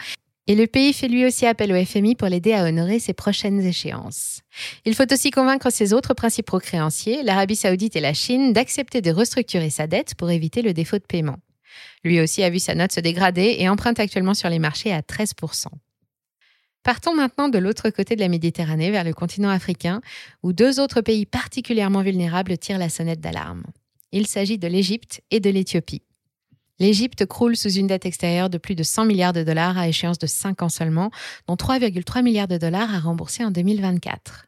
et 0.48 0.56
le 0.56 0.68
pays 0.68 0.92
fait 0.92 1.08
lui 1.08 1.26
aussi 1.26 1.46
appel 1.46 1.72
au 1.72 1.86
FMI 1.86 2.16
pour 2.16 2.28
l'aider 2.28 2.54
à 2.54 2.64
honorer 2.64 3.00
ses 3.00 3.14
prochaines 3.14 3.62
échéances. 3.62 4.42
Il 4.86 4.96
faut 4.96 5.12
aussi 5.12 5.32
convaincre 5.32 5.70
ses 5.70 5.94
autres 5.94 6.14
principaux 6.14 6.60
créanciers, 6.60 7.24
l'Arabie 7.24 7.56
saoudite 7.56 7.96
et 7.96 8.02
la 8.02 8.14
Chine, 8.14 8.52
d'accepter 8.52 9.02
de 9.02 9.12
restructurer 9.12 9.70
sa 9.70 9.88
dette 9.88 10.16
pour 10.16 10.32
éviter 10.32 10.62
le 10.62 10.74
défaut 10.74 10.98
de 10.98 11.06
paiement. 11.08 11.38
Lui 12.04 12.20
aussi 12.20 12.44
a 12.44 12.50
vu 12.50 12.60
sa 12.60 12.76
note 12.76 12.92
se 12.92 13.00
dégrader 13.00 13.56
et 13.60 13.70
emprunte 13.70 14.00
actuellement 14.00 14.34
sur 14.34 14.50
les 14.50 14.60
marchés 14.60 14.92
à 14.92 15.02
13%. 15.02 15.68
Partons 16.84 17.16
maintenant 17.16 17.48
de 17.48 17.60
l'autre 17.60 17.92
côté 17.92 18.16
de 18.16 18.22
la 18.22 18.28
Méditerranée, 18.28 18.90
vers 18.90 19.04
le 19.04 19.14
continent 19.14 19.50
africain, 19.50 20.02
où 20.42 20.52
deux 20.52 20.80
autres 20.80 21.02
pays 21.02 21.28
particulièrement 21.28 22.02
vulnérables 22.02 22.58
tirent 22.58 22.80
la 22.80 22.90
sonnette 22.90 23.22
d'alarme. 23.22 23.64
Il 24.12 24.26
s'agit 24.26 24.58
de 24.58 24.68
l'Égypte 24.68 25.22
et 25.30 25.40
de 25.40 25.50
l'Éthiopie. 25.50 26.02
L'Égypte 26.80 27.28
croule 27.28 27.56
sous 27.56 27.72
une 27.72 27.86
dette 27.86 28.08
extérieure 28.08 28.50
de 28.50 28.58
plus 28.58 28.74
de 28.74 28.82
100 28.82 29.06
milliards 29.06 29.34
de 29.34 29.44
dollars 29.44 29.78
à 29.78 29.88
échéance 29.88 30.18
de 30.18 30.26
5 30.26 30.64
ans 30.64 30.70
seulement, 30.70 31.12
dont 31.48 31.54
3,3 31.54 32.24
milliards 32.24 32.48
de 32.48 32.58
dollars 32.58 32.94
à 32.96 33.00
rembourser 33.00 33.46
en 33.46 33.52
2024. 33.52 34.48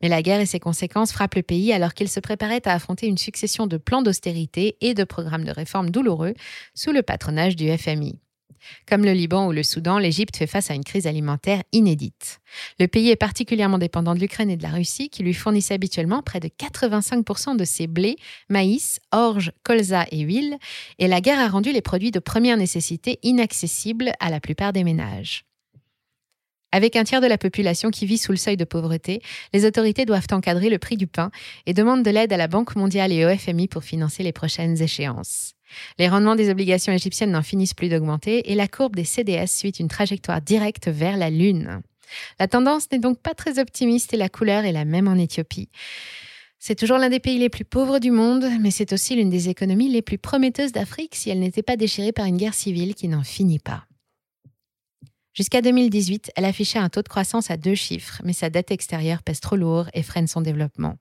Mais 0.00 0.08
la 0.08 0.22
guerre 0.22 0.40
et 0.40 0.46
ses 0.46 0.60
conséquences 0.60 1.12
frappent 1.12 1.34
le 1.34 1.42
pays 1.42 1.72
alors 1.72 1.94
qu'il 1.94 2.08
se 2.08 2.20
préparait 2.20 2.66
à 2.68 2.74
affronter 2.74 3.08
une 3.08 3.18
succession 3.18 3.66
de 3.66 3.76
plans 3.76 4.02
d'austérité 4.02 4.76
et 4.80 4.94
de 4.94 5.02
programmes 5.02 5.44
de 5.44 5.50
réforme 5.50 5.90
douloureux 5.90 6.34
sous 6.74 6.92
le 6.92 7.02
patronage 7.02 7.56
du 7.56 7.76
FMI. 7.76 8.20
Comme 8.88 9.04
le 9.04 9.12
Liban 9.12 9.46
ou 9.46 9.52
le 9.52 9.62
Soudan, 9.62 9.98
l'Égypte 9.98 10.36
fait 10.36 10.46
face 10.46 10.70
à 10.70 10.74
une 10.74 10.84
crise 10.84 11.06
alimentaire 11.06 11.62
inédite. 11.72 12.40
Le 12.78 12.86
pays 12.86 13.10
est 13.10 13.16
particulièrement 13.16 13.78
dépendant 13.78 14.14
de 14.14 14.20
l'Ukraine 14.20 14.50
et 14.50 14.56
de 14.56 14.62
la 14.62 14.70
Russie, 14.70 15.08
qui 15.08 15.22
lui 15.22 15.34
fournissent 15.34 15.70
habituellement 15.70 16.22
près 16.22 16.40
de 16.40 16.48
85% 16.48 17.56
de 17.56 17.64
ses 17.64 17.86
blés, 17.86 18.16
maïs, 18.48 19.00
orge, 19.12 19.52
colza 19.62 20.06
et 20.10 20.20
huile, 20.20 20.56
et 20.98 21.08
la 21.08 21.20
guerre 21.20 21.40
a 21.40 21.48
rendu 21.48 21.72
les 21.72 21.82
produits 21.82 22.10
de 22.10 22.18
première 22.18 22.56
nécessité 22.56 23.18
inaccessibles 23.22 24.12
à 24.20 24.30
la 24.30 24.40
plupart 24.40 24.72
des 24.72 24.84
ménages. 24.84 25.44
Avec 26.74 26.96
un 26.96 27.04
tiers 27.04 27.20
de 27.20 27.28
la 27.28 27.38
population 27.38 27.92
qui 27.92 28.04
vit 28.04 28.18
sous 28.18 28.32
le 28.32 28.36
seuil 28.36 28.56
de 28.56 28.64
pauvreté, 28.64 29.22
les 29.52 29.64
autorités 29.64 30.06
doivent 30.06 30.26
encadrer 30.32 30.70
le 30.70 30.80
prix 30.80 30.96
du 30.96 31.06
pain 31.06 31.30
et 31.66 31.72
demandent 31.72 32.02
de 32.02 32.10
l'aide 32.10 32.32
à 32.32 32.36
la 32.36 32.48
Banque 32.48 32.74
mondiale 32.74 33.12
et 33.12 33.24
au 33.24 33.28
FMI 33.32 33.68
pour 33.68 33.84
financer 33.84 34.24
les 34.24 34.32
prochaines 34.32 34.82
échéances. 34.82 35.54
Les 35.98 36.08
rendements 36.08 36.36
des 36.36 36.50
obligations 36.50 36.92
égyptiennes 36.92 37.32
n'en 37.32 37.42
finissent 37.42 37.74
plus 37.74 37.88
d'augmenter 37.88 38.50
et 38.50 38.54
la 38.54 38.68
courbe 38.68 38.96
des 38.96 39.04
CDS 39.04 39.46
suit 39.46 39.70
une 39.70 39.88
trajectoire 39.88 40.40
directe 40.40 40.88
vers 40.88 41.16
la 41.16 41.30
Lune. 41.30 41.82
La 42.38 42.48
tendance 42.48 42.90
n'est 42.92 42.98
donc 42.98 43.20
pas 43.20 43.34
très 43.34 43.58
optimiste 43.58 44.14
et 44.14 44.16
la 44.16 44.28
couleur 44.28 44.64
est 44.64 44.72
la 44.72 44.84
même 44.84 45.08
en 45.08 45.14
Éthiopie. 45.14 45.68
C'est 46.58 46.76
toujours 46.76 46.98
l'un 46.98 47.10
des 47.10 47.20
pays 47.20 47.38
les 47.38 47.50
plus 47.50 47.64
pauvres 47.64 47.98
du 47.98 48.10
monde, 48.10 48.46
mais 48.60 48.70
c'est 48.70 48.92
aussi 48.92 49.16
l'une 49.16 49.28
des 49.28 49.50
économies 49.50 49.90
les 49.90 50.00
plus 50.00 50.16
prometteuses 50.18 50.72
d'Afrique 50.72 51.14
si 51.14 51.28
elle 51.28 51.40
n'était 51.40 51.62
pas 51.62 51.76
déchirée 51.76 52.12
par 52.12 52.24
une 52.24 52.38
guerre 52.38 52.54
civile 52.54 52.94
qui 52.94 53.08
n'en 53.08 53.22
finit 53.22 53.58
pas. 53.58 53.84
Jusqu'à 55.34 55.60
2018, 55.62 56.30
elle 56.36 56.44
affichait 56.44 56.78
un 56.78 56.88
taux 56.88 57.02
de 57.02 57.08
croissance 57.08 57.50
à 57.50 57.56
deux 57.56 57.74
chiffres, 57.74 58.22
mais 58.24 58.32
sa 58.32 58.50
dette 58.50 58.70
extérieure 58.70 59.22
pèse 59.22 59.40
trop 59.40 59.56
lourd 59.56 59.88
et 59.92 60.02
freine 60.02 60.28
son 60.28 60.40
développement. 60.40 60.96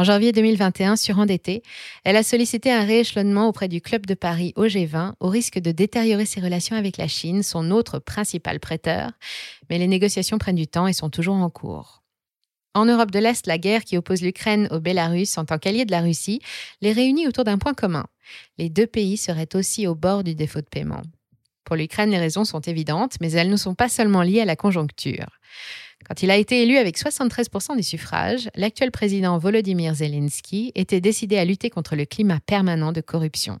En 0.00 0.04
janvier 0.04 0.32
2021, 0.32 0.96
surendettée, 0.96 1.62
elle 2.04 2.16
a 2.16 2.22
sollicité 2.22 2.72
un 2.72 2.86
rééchelonnement 2.86 3.48
auprès 3.48 3.68
du 3.68 3.82
Club 3.82 4.06
de 4.06 4.14
Paris 4.14 4.54
au 4.56 4.64
G20 4.64 5.12
au 5.20 5.28
risque 5.28 5.58
de 5.58 5.72
détériorer 5.72 6.24
ses 6.24 6.40
relations 6.40 6.74
avec 6.74 6.96
la 6.96 7.06
Chine, 7.06 7.42
son 7.42 7.70
autre 7.70 7.98
principal 7.98 8.60
prêteur, 8.60 9.10
mais 9.68 9.76
les 9.76 9.86
négociations 9.86 10.38
prennent 10.38 10.56
du 10.56 10.66
temps 10.66 10.86
et 10.86 10.94
sont 10.94 11.10
toujours 11.10 11.34
en 11.34 11.50
cours. 11.50 12.02
En 12.72 12.86
Europe 12.86 13.10
de 13.10 13.18
l'Est, 13.18 13.46
la 13.46 13.58
guerre 13.58 13.84
qui 13.84 13.98
oppose 13.98 14.22
l'Ukraine 14.22 14.68
au 14.70 14.80
Bélarus 14.80 15.36
en 15.36 15.44
tant 15.44 15.58
qu'allié 15.58 15.84
de 15.84 15.90
la 15.90 16.00
Russie 16.00 16.40
les 16.80 16.92
réunit 16.92 17.28
autour 17.28 17.44
d'un 17.44 17.58
point 17.58 17.74
commun. 17.74 18.06
Les 18.56 18.70
deux 18.70 18.86
pays 18.86 19.18
seraient 19.18 19.54
aussi 19.54 19.86
au 19.86 19.94
bord 19.94 20.24
du 20.24 20.34
défaut 20.34 20.62
de 20.62 20.66
paiement. 20.70 21.02
Pour 21.64 21.76
l'Ukraine, 21.76 22.10
les 22.10 22.18
raisons 22.18 22.46
sont 22.46 22.60
évidentes, 22.60 23.16
mais 23.20 23.32
elles 23.32 23.50
ne 23.50 23.56
sont 23.56 23.74
pas 23.74 23.90
seulement 23.90 24.22
liées 24.22 24.40
à 24.40 24.46
la 24.46 24.56
conjoncture. 24.56 25.26
Quand 26.06 26.22
il 26.22 26.30
a 26.30 26.36
été 26.36 26.62
élu 26.62 26.76
avec 26.76 26.98
73% 26.98 27.76
des 27.76 27.82
suffrages, 27.82 28.48
l'actuel 28.54 28.90
président 28.90 29.38
Volodymyr 29.38 29.94
Zelensky 29.94 30.72
était 30.74 31.00
décidé 31.00 31.38
à 31.38 31.44
lutter 31.44 31.70
contre 31.70 31.94
le 31.94 32.04
climat 32.04 32.40
permanent 32.40 32.92
de 32.92 33.00
corruption. 33.00 33.58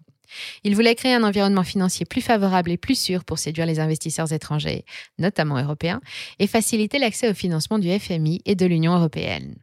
Il 0.64 0.74
voulait 0.74 0.94
créer 0.94 1.14
un 1.14 1.24
environnement 1.24 1.64
financier 1.64 2.06
plus 2.06 2.20
favorable 2.20 2.70
et 2.70 2.76
plus 2.76 2.98
sûr 2.98 3.24
pour 3.24 3.38
séduire 3.38 3.66
les 3.66 3.80
investisseurs 3.80 4.32
étrangers, 4.32 4.84
notamment 5.18 5.60
européens, 5.60 6.00
et 6.38 6.46
faciliter 6.46 6.98
l'accès 6.98 7.28
au 7.30 7.34
financement 7.34 7.78
du 7.78 7.90
FMI 7.98 8.40
et 8.44 8.54
de 8.54 8.66
l'Union 8.66 8.94
européenne. 8.94 9.56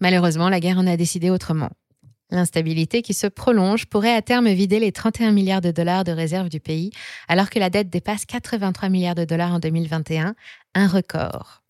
Malheureusement, 0.00 0.48
la 0.48 0.60
guerre 0.60 0.78
en 0.78 0.86
a 0.86 0.96
décidé 0.96 1.30
autrement. 1.30 1.70
L'instabilité 2.30 3.02
qui 3.02 3.14
se 3.14 3.26
prolonge 3.26 3.86
pourrait 3.86 4.14
à 4.14 4.22
terme 4.22 4.48
vider 4.48 4.80
les 4.80 4.90
31 4.90 5.32
milliards 5.32 5.60
de 5.60 5.70
dollars 5.70 6.02
de 6.02 6.12
réserves 6.12 6.48
du 6.48 6.60
pays, 6.60 6.90
alors 7.28 7.50
que 7.50 7.58
la 7.58 7.68
dette 7.68 7.90
dépasse 7.90 8.24
83 8.24 8.88
milliards 8.88 9.14
de 9.14 9.24
dollars 9.24 9.52
en 9.52 9.58
2021, 9.58 10.34
un 10.74 10.88
record. 10.88 11.61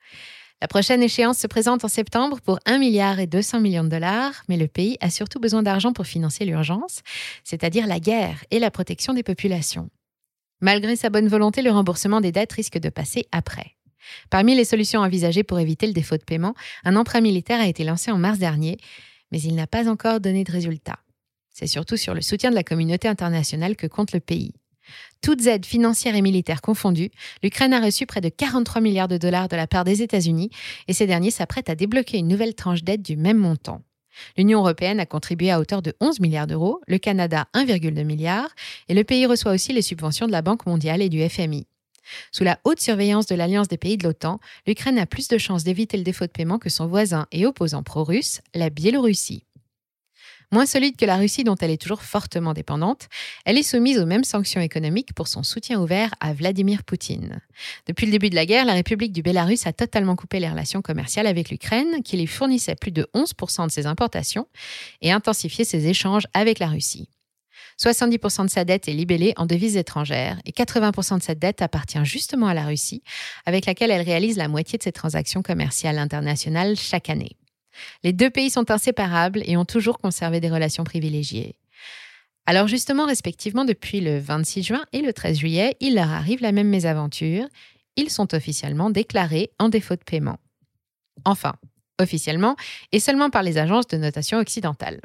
La 0.63 0.69
prochaine 0.69 1.03
échéance 1.03 1.39
se 1.39 1.49
présente 1.49 1.85
en 1.85 1.89
septembre 1.89 2.41
pour 2.41 2.61
1 2.67 2.79
milliard 2.79 3.19
et 3.19 3.27
200 3.27 3.59
millions 3.59 3.83
de 3.83 3.89
dollars, 3.89 4.45
mais 4.49 4.57
le 4.57 4.69
pays 4.69 4.97
a 5.01 5.11
surtout 5.11 5.41
besoin 5.41 5.65
d'argent 5.65 5.93
pour 5.93 6.07
financer 6.07 6.45
l'urgence, 6.45 7.01
c'est-à-dire 7.43 7.89
la 7.89 7.99
guerre 7.99 8.45
et 8.53 8.61
la 8.61 8.71
protection 8.71 9.13
des 9.13 9.25
populations. 9.25 9.91
Malgré 10.61 10.95
sa 10.95 11.11
bonne 11.11 11.27
volonté, 11.27 11.63
le 11.63 11.73
remboursement 11.73 12.21
des 12.21 12.31
dettes 12.31 12.53
risque 12.53 12.79
de 12.79 12.91
passer 12.91 13.27
après. 13.33 13.75
Parmi 14.31 14.55
les 14.55 14.65
solutions 14.65 15.01
envisagées 15.01 15.43
pour 15.43 15.59
éviter 15.59 15.89
le 15.89 15.93
défaut 15.93 16.17
de 16.17 16.23
paiement, 16.23 16.55
un 16.85 16.95
emprunt 16.95 17.21
militaire 17.21 17.61
a 17.61 17.67
été 17.67 17.83
lancé 17.83 18.13
en 18.13 18.19
mars 18.19 18.39
dernier, 18.39 18.79
mais 19.33 19.41
il 19.41 19.57
n'a 19.57 19.67
pas 19.67 19.89
encore 19.89 20.21
donné 20.21 20.45
de 20.45 20.53
résultat. 20.53 21.01
C'est 21.51 21.67
surtout 21.67 21.97
sur 21.97 22.15
le 22.15 22.21
soutien 22.21 22.51
de 22.51 22.55
la 22.55 22.63
communauté 22.63 23.09
internationale 23.09 23.75
que 23.75 23.89
compte 23.89 24.13
le 24.13 24.21
pays. 24.21 24.53
Toutes 25.23 25.47
aides 25.47 25.67
financières 25.67 26.17
et 26.17 26.21
militaires 26.21 26.61
confondues, 26.61 27.13
l'Ukraine 27.45 27.73
a 27.73 27.81
reçu 27.81 28.07
près 28.07 28.21
de 28.21 28.29
43 28.29 28.81
milliards 28.81 29.07
de 29.07 29.19
dollars 29.19 29.47
de 29.47 29.55
la 29.55 29.69
part 29.69 29.85
des 29.85 30.03
États-Unis 30.03 30.51
et 30.89 30.93
ces 30.93 31.07
derniers 31.07 31.31
s'apprêtent 31.31 31.71
à 31.71 31.77
débloquer 31.77 32.19
une 32.19 32.27
nouvelle 32.27 32.57
tranche 32.57 32.83
d'aide 32.83 33.03
du 33.03 33.17
même 33.17 33.39
montant. 33.39 33.83
L'Union 34.37 34.59
européenne 34.59 34.99
a 34.99 35.07
contribué 35.07 35.53
à 35.53 35.61
hauteur 35.61 35.81
de 35.81 35.95
11 36.01 36.19
milliards 36.19 36.49
d'euros, 36.49 36.81
le 36.89 36.99
Canada 36.99 37.47
1,2 37.55 38.05
milliard 38.05 38.49
et 38.89 38.95
le 38.95 39.05
pays 39.05 39.25
reçoit 39.25 39.53
aussi 39.53 39.73
les 39.73 39.81
subventions 39.81 40.27
de 40.27 40.33
la 40.33 40.43
Banque 40.43 40.67
mondiale 40.67 41.01
et 41.01 41.09
du 41.09 41.27
FMI. 41.27 41.69
Sous 42.33 42.43
la 42.43 42.59
haute 42.65 42.81
surveillance 42.81 43.27
de 43.27 43.37
l'Alliance 43.37 43.69
des 43.69 43.79
pays 43.79 43.97
de 43.97 44.03
l'OTAN, 44.03 44.41
l'Ukraine 44.67 44.99
a 44.99 45.07
plus 45.07 45.29
de 45.29 45.39
chances 45.39 45.63
d'éviter 45.63 45.97
le 45.97 46.03
défaut 46.03 46.27
de 46.27 46.33
paiement 46.33 46.59
que 46.59 46.69
son 46.69 46.89
voisin 46.89 47.27
et 47.31 47.47
opposant 47.47 47.85
pro-russe, 47.85 48.41
la 48.55 48.71
Biélorussie. 48.71 49.45
Moins 50.53 50.67
solide 50.67 50.97
que 50.97 51.07
la 51.07 51.17
Russie 51.17 51.45
dont 51.45 51.57
elle 51.57 51.71
est 51.71 51.81
toujours 51.81 52.03
fortement 52.03 52.53
dépendante, 52.53 53.09
elle 53.47 53.57
est 53.57 53.63
soumise 53.63 53.99
aux 53.99 54.05
mêmes 54.05 54.23
sanctions 54.23 54.61
économiques 54.61 55.15
pour 55.15 55.27
son 55.27 55.43
soutien 55.43 55.81
ouvert 55.81 56.15
à 56.21 56.35
Vladimir 56.35 56.85
Poutine. 56.85 57.41
Depuis 57.87 58.05
le 58.05 58.13
début 58.13 58.29
de 58.29 58.35
la 58.35 58.45
guerre, 58.45 58.67
la 58.67 58.75
République 58.75 59.13
du 59.13 59.23
Bélarus 59.23 59.67
a 59.67 59.73
totalement 59.73 60.15
coupé 60.15 60.41
les 60.41 60.51
relations 60.51 60.83
commerciales 60.83 61.27
avec 61.27 61.49
l'Ukraine, 61.49 62.03
qui 62.05 62.19
lui 62.19 62.27
fournissait 62.27 62.75
plus 62.75 62.93
de 62.93 63.09
11% 63.15 63.67
de 63.67 63.73
ses 63.73 63.87
importations, 63.87 64.47
et 65.01 65.11
intensifié 65.11 65.65
ses 65.65 65.87
échanges 65.87 66.27
avec 66.35 66.59
la 66.59 66.67
Russie. 66.67 67.09
70% 67.81 68.45
de 68.45 68.51
sa 68.51 68.67
dette 68.67 68.89
est 68.89 68.93
libellée 68.93 69.33
en 69.39 69.47
devises 69.47 69.79
étrangères 69.79 70.39
et 70.45 70.51
80% 70.51 71.17
de 71.17 71.23
cette 71.23 71.39
dette 71.39 71.63
appartient 71.63 72.05
justement 72.05 72.49
à 72.49 72.53
la 72.53 72.67
Russie, 72.67 73.03
avec 73.47 73.65
laquelle 73.65 73.91
elle 73.91 74.03
réalise 74.03 74.37
la 74.37 74.49
moitié 74.49 74.77
de 74.77 74.83
ses 74.83 74.93
transactions 74.93 75.41
commerciales 75.41 75.97
internationales 75.97 76.77
chaque 76.77 77.09
année. 77.09 77.39
Les 78.05 78.13
deux 78.13 78.31
pays 78.31 78.51
sont 78.51 78.71
inséparables 78.71 79.43
et 79.45 79.57
ont 79.57 79.65
toujours 79.65 79.99
conservé 79.99 80.41
des 80.41 80.51
relations 80.51 80.85
privilégiées. 80.85 81.57
Alors 82.47 82.67
justement, 82.67 83.07
respectivement, 83.07 83.65
depuis 83.65 84.01
le 84.01 84.19
26 84.19 84.63
juin 84.63 84.85
et 84.93 85.01
le 85.01 85.13
13 85.13 85.39
juillet, 85.39 85.77
il 85.81 85.95
leur 85.95 86.11
arrive 86.11 86.43
la 86.43 86.53
même 86.53 86.69
mésaventure. 86.69 87.47
ils 87.97 88.11
sont 88.11 88.35
officiellement 88.35 88.89
déclarés 88.91 89.51
en 89.59 89.69
défaut 89.69 89.97
de 89.97 90.03
paiement. 90.03 90.39
Enfin, 91.27 91.55
officiellement, 92.01 92.57
et 92.91 93.01
seulement 93.01 93.31
par 93.31 93.43
les 93.43 93.59
agences 93.59 93.87
de 93.87 93.99
notation 93.99 94.39
occidentales. 94.39 95.01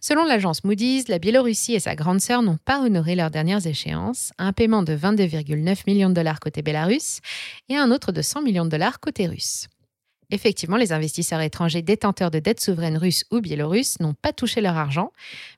Selon 0.00 0.24
l'agence 0.24 0.64
Moody's, 0.64 1.08
la 1.08 1.18
Biélorussie 1.18 1.74
et 1.74 1.80
sa 1.80 1.94
grande 1.94 2.20
sœur 2.20 2.42
n'ont 2.42 2.56
pas 2.56 2.80
honoré 2.80 3.14
leurs 3.14 3.30
dernières 3.30 3.66
échéances, 3.66 4.32
un 4.38 4.52
paiement 4.52 4.82
de 4.82 4.96
22,9 4.96 5.82
millions 5.86 6.08
de 6.08 6.14
dollars 6.14 6.40
côté 6.40 6.62
Bélarus 6.62 7.20
et 7.68 7.76
un 7.76 7.90
autre 7.90 8.12
de 8.12 8.22
100 8.22 8.42
millions 8.42 8.64
de 8.64 8.70
dollars 8.70 9.00
côté 9.00 9.26
russe. 9.26 9.68
Effectivement, 10.30 10.76
les 10.76 10.92
investisseurs 10.92 11.40
étrangers 11.40 11.82
détenteurs 11.82 12.30
de 12.30 12.38
dettes 12.38 12.60
souveraines 12.60 12.98
russes 12.98 13.24
ou 13.30 13.40
biélorusses 13.40 13.98
n'ont 14.00 14.14
pas 14.14 14.32
touché 14.32 14.60
leur 14.60 14.76
argent, 14.76 15.12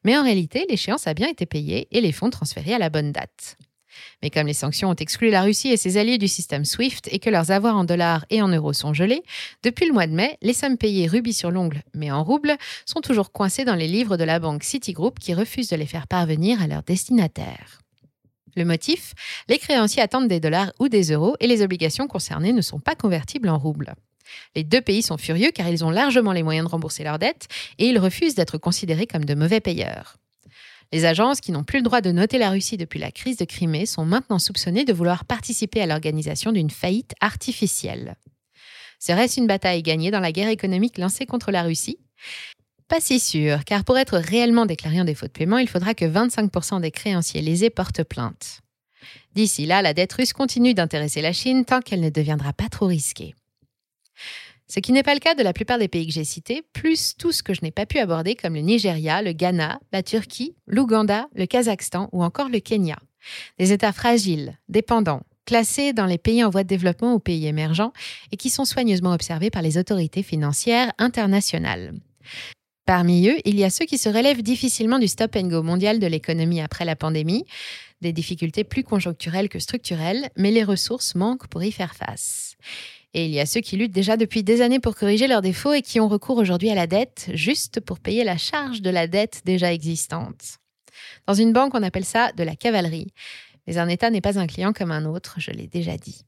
mais 0.04 0.16
en 0.16 0.22
réalité, 0.22 0.64
l'échéance 0.68 1.08
a 1.08 1.14
bien 1.14 1.28
été 1.28 1.44
payée 1.44 1.88
et 1.90 2.00
les 2.00 2.12
fonds 2.12 2.30
transférés 2.30 2.74
à 2.74 2.78
la 2.78 2.90
bonne 2.90 3.10
date. 3.10 3.56
Mais 4.22 4.30
comme 4.30 4.46
les 4.46 4.54
sanctions 4.54 4.90
ont 4.90 4.94
exclu 4.94 5.30
la 5.30 5.42
Russie 5.42 5.68
et 5.68 5.76
ses 5.76 5.96
alliés 5.96 6.18
du 6.18 6.28
système 6.28 6.64
SWIFT 6.64 7.08
et 7.10 7.18
que 7.18 7.30
leurs 7.30 7.50
avoirs 7.50 7.76
en 7.76 7.84
dollars 7.84 8.24
et 8.30 8.40
en 8.42 8.48
euros 8.48 8.72
sont 8.72 8.94
gelés, 8.94 9.22
depuis 9.64 9.86
le 9.86 9.92
mois 9.92 10.06
de 10.06 10.12
mai, 10.12 10.38
les 10.42 10.52
sommes 10.52 10.76
payées 10.76 11.08
rubis 11.08 11.34
sur 11.34 11.50
l'ongle, 11.50 11.82
mais 11.94 12.12
en 12.12 12.22
roubles, 12.22 12.56
sont 12.86 13.00
toujours 13.00 13.32
coincées 13.32 13.64
dans 13.64 13.74
les 13.74 13.88
livres 13.88 14.16
de 14.16 14.24
la 14.24 14.38
banque 14.38 14.62
Citigroup 14.62 15.18
qui 15.18 15.34
refuse 15.34 15.68
de 15.68 15.76
les 15.76 15.86
faire 15.86 16.06
parvenir 16.06 16.62
à 16.62 16.68
leurs 16.68 16.84
destinataires. 16.84 17.80
Le 18.56 18.64
motif? 18.64 19.14
Les 19.48 19.58
créanciers 19.58 20.02
attendent 20.02 20.28
des 20.28 20.40
dollars 20.40 20.72
ou 20.78 20.88
des 20.88 21.12
euros 21.12 21.36
et 21.40 21.46
les 21.46 21.62
obligations 21.62 22.08
concernées 22.08 22.52
ne 22.52 22.62
sont 22.62 22.80
pas 22.80 22.94
convertibles 22.94 23.48
en 23.48 23.58
roubles. 23.58 23.94
Les 24.54 24.64
deux 24.64 24.80
pays 24.80 25.02
sont 25.02 25.18
furieux 25.18 25.50
car 25.52 25.68
ils 25.68 25.84
ont 25.84 25.90
largement 25.90 26.32
les 26.32 26.42
moyens 26.42 26.66
de 26.66 26.70
rembourser 26.70 27.04
leurs 27.04 27.18
dettes 27.18 27.48
et 27.78 27.86
ils 27.86 27.98
refusent 27.98 28.34
d'être 28.34 28.58
considérés 28.58 29.06
comme 29.06 29.24
de 29.24 29.34
mauvais 29.34 29.60
payeurs. 29.60 30.16
Les 30.92 31.04
agences 31.04 31.40
qui 31.40 31.52
n'ont 31.52 31.62
plus 31.62 31.78
le 31.78 31.84
droit 31.84 32.00
de 32.00 32.10
noter 32.10 32.38
la 32.38 32.50
Russie 32.50 32.76
depuis 32.76 32.98
la 32.98 33.12
crise 33.12 33.36
de 33.36 33.44
Crimée 33.44 33.86
sont 33.86 34.04
maintenant 34.04 34.40
soupçonnées 34.40 34.84
de 34.84 34.92
vouloir 34.92 35.24
participer 35.24 35.80
à 35.80 35.86
l'organisation 35.86 36.50
d'une 36.50 36.70
faillite 36.70 37.14
artificielle. 37.20 38.16
Serait-ce 38.98 39.38
une 39.38 39.46
bataille 39.46 39.82
gagnée 39.82 40.10
dans 40.10 40.20
la 40.20 40.32
guerre 40.32 40.48
économique 40.48 40.98
lancée 40.98 41.26
contre 41.26 41.52
la 41.52 41.62
Russie? 41.62 41.98
Pas 42.88 43.00
si 43.00 43.20
sûr, 43.20 43.64
car 43.64 43.84
pour 43.84 43.98
être 43.98 44.18
réellement 44.18 44.66
déclaré 44.66 45.00
en 45.00 45.04
défaut 45.04 45.26
de 45.26 45.30
paiement, 45.30 45.58
il 45.58 45.68
faudra 45.68 45.94
que 45.94 46.04
25% 46.04 46.80
des 46.80 46.90
créanciers 46.90 47.40
lésés 47.40 47.70
portent 47.70 48.02
plainte. 48.02 48.60
D'ici 49.34 49.64
là, 49.64 49.80
la 49.80 49.94
dette 49.94 50.12
russe 50.12 50.32
continue 50.32 50.74
d'intéresser 50.74 51.22
la 51.22 51.32
Chine 51.32 51.64
tant 51.64 51.80
qu'elle 51.80 52.00
ne 52.00 52.10
deviendra 52.10 52.52
pas 52.52 52.68
trop 52.68 52.86
risquée. 52.86 53.34
Ce 54.68 54.78
qui 54.78 54.92
n'est 54.92 55.02
pas 55.02 55.14
le 55.14 55.20
cas 55.20 55.34
de 55.34 55.42
la 55.42 55.52
plupart 55.52 55.78
des 55.78 55.88
pays 55.88 56.06
que 56.06 56.12
j'ai 56.12 56.24
cités, 56.24 56.62
plus 56.72 57.16
tout 57.16 57.32
ce 57.32 57.42
que 57.42 57.54
je 57.54 57.60
n'ai 57.62 57.72
pas 57.72 57.86
pu 57.86 57.98
aborder 57.98 58.36
comme 58.36 58.54
le 58.54 58.60
Nigeria, 58.60 59.20
le 59.20 59.32
Ghana, 59.32 59.80
la 59.92 60.02
Turquie, 60.04 60.54
l'Ouganda, 60.68 61.28
le 61.34 61.46
Kazakhstan 61.46 62.08
ou 62.12 62.22
encore 62.22 62.48
le 62.48 62.60
Kenya. 62.60 62.96
Des 63.58 63.72
États 63.72 63.92
fragiles, 63.92 64.58
dépendants, 64.68 65.22
classés 65.44 65.92
dans 65.92 66.06
les 66.06 66.18
pays 66.18 66.44
en 66.44 66.50
voie 66.50 66.62
de 66.62 66.68
développement 66.68 67.14
ou 67.14 67.18
pays 67.18 67.48
émergents 67.48 67.92
et 68.30 68.36
qui 68.36 68.50
sont 68.50 68.64
soigneusement 68.64 69.12
observés 69.12 69.50
par 69.50 69.62
les 69.62 69.76
autorités 69.76 70.22
financières 70.22 70.92
internationales. 70.98 71.94
Parmi 72.86 73.28
eux, 73.28 73.38
il 73.44 73.58
y 73.58 73.64
a 73.64 73.70
ceux 73.70 73.84
qui 73.84 73.98
se 73.98 74.08
relèvent 74.08 74.42
difficilement 74.42 75.00
du 75.00 75.08
stop 75.08 75.34
and 75.36 75.48
go 75.48 75.62
mondial 75.62 75.98
de 75.98 76.06
l'économie 76.06 76.60
après 76.60 76.84
la 76.84 76.96
pandémie, 76.96 77.44
des 78.00 78.12
difficultés 78.12 78.64
plus 78.64 78.84
conjoncturelles 78.84 79.48
que 79.48 79.58
structurelles, 79.58 80.30
mais 80.36 80.50
les 80.50 80.64
ressources 80.64 81.14
manquent 81.14 81.48
pour 81.48 81.62
y 81.62 81.72
faire 81.72 81.94
face. 81.94 82.56
Et 83.12 83.24
il 83.24 83.30
y 83.32 83.40
a 83.40 83.46
ceux 83.46 83.60
qui 83.60 83.76
luttent 83.76 83.92
déjà 83.92 84.16
depuis 84.16 84.44
des 84.44 84.62
années 84.62 84.78
pour 84.78 84.94
corriger 84.94 85.26
leurs 85.26 85.42
défauts 85.42 85.72
et 85.72 85.82
qui 85.82 85.98
ont 85.98 86.08
recours 86.08 86.38
aujourd'hui 86.38 86.70
à 86.70 86.74
la 86.74 86.86
dette 86.86 87.30
juste 87.34 87.80
pour 87.80 87.98
payer 87.98 88.22
la 88.22 88.36
charge 88.36 88.82
de 88.82 88.90
la 88.90 89.08
dette 89.08 89.42
déjà 89.44 89.72
existante. 89.72 90.58
Dans 91.26 91.34
une 91.34 91.52
banque, 91.52 91.74
on 91.74 91.82
appelle 91.82 92.04
ça 92.04 92.30
de 92.32 92.44
la 92.44 92.54
cavalerie. 92.54 93.12
Mais 93.66 93.78
un 93.78 93.88
État 93.88 94.10
n'est 94.10 94.20
pas 94.20 94.38
un 94.38 94.46
client 94.46 94.72
comme 94.72 94.92
un 94.92 95.04
autre, 95.04 95.36
je 95.38 95.50
l'ai 95.50 95.66
déjà 95.66 95.96
dit. 95.96 96.24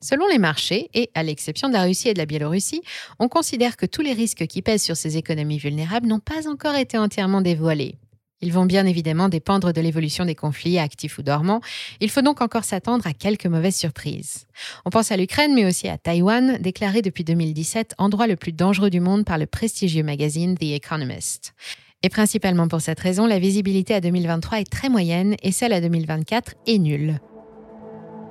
Selon 0.00 0.26
les 0.28 0.38
marchés, 0.38 0.90
et 0.94 1.10
à 1.14 1.22
l'exception 1.22 1.68
de 1.68 1.72
la 1.72 1.84
Russie 1.84 2.08
et 2.08 2.14
de 2.14 2.18
la 2.18 2.26
Biélorussie, 2.26 2.82
on 3.18 3.28
considère 3.28 3.76
que 3.76 3.86
tous 3.86 4.02
les 4.02 4.12
risques 4.12 4.46
qui 4.46 4.62
pèsent 4.62 4.82
sur 4.82 4.96
ces 4.96 5.16
économies 5.16 5.58
vulnérables 5.58 6.06
n'ont 6.06 6.20
pas 6.20 6.48
encore 6.48 6.76
été 6.76 6.98
entièrement 6.98 7.40
dévoilés. 7.40 7.96
Ils 8.42 8.52
vont 8.52 8.66
bien 8.66 8.84
évidemment 8.84 9.28
dépendre 9.28 9.72
de 9.72 9.80
l'évolution 9.80 10.26
des 10.26 10.34
conflits 10.34 10.78
actifs 10.78 11.18
ou 11.18 11.22
dormants. 11.22 11.60
Il 12.00 12.10
faut 12.10 12.20
donc 12.20 12.42
encore 12.42 12.64
s'attendre 12.64 13.06
à 13.06 13.14
quelques 13.14 13.46
mauvaises 13.46 13.76
surprises. 13.76 14.46
On 14.84 14.90
pense 14.90 15.10
à 15.10 15.16
l'Ukraine, 15.16 15.54
mais 15.54 15.64
aussi 15.64 15.88
à 15.88 15.96
Taïwan, 15.96 16.58
déclaré 16.60 17.00
depuis 17.00 17.24
2017 17.24 17.94
endroit 17.98 18.26
le 18.26 18.36
plus 18.36 18.52
dangereux 18.52 18.90
du 18.90 19.00
monde 19.00 19.24
par 19.24 19.38
le 19.38 19.46
prestigieux 19.46 20.02
magazine 20.02 20.56
The 20.56 20.74
Economist. 20.74 21.54
Et 22.02 22.10
principalement 22.10 22.68
pour 22.68 22.82
cette 22.82 23.00
raison, 23.00 23.26
la 23.26 23.38
visibilité 23.38 23.94
à 23.94 24.00
2023 24.00 24.60
est 24.60 24.70
très 24.70 24.90
moyenne 24.90 25.34
et 25.42 25.50
celle 25.50 25.72
à 25.72 25.80
2024 25.80 26.54
est 26.66 26.78
nulle. 26.78 27.18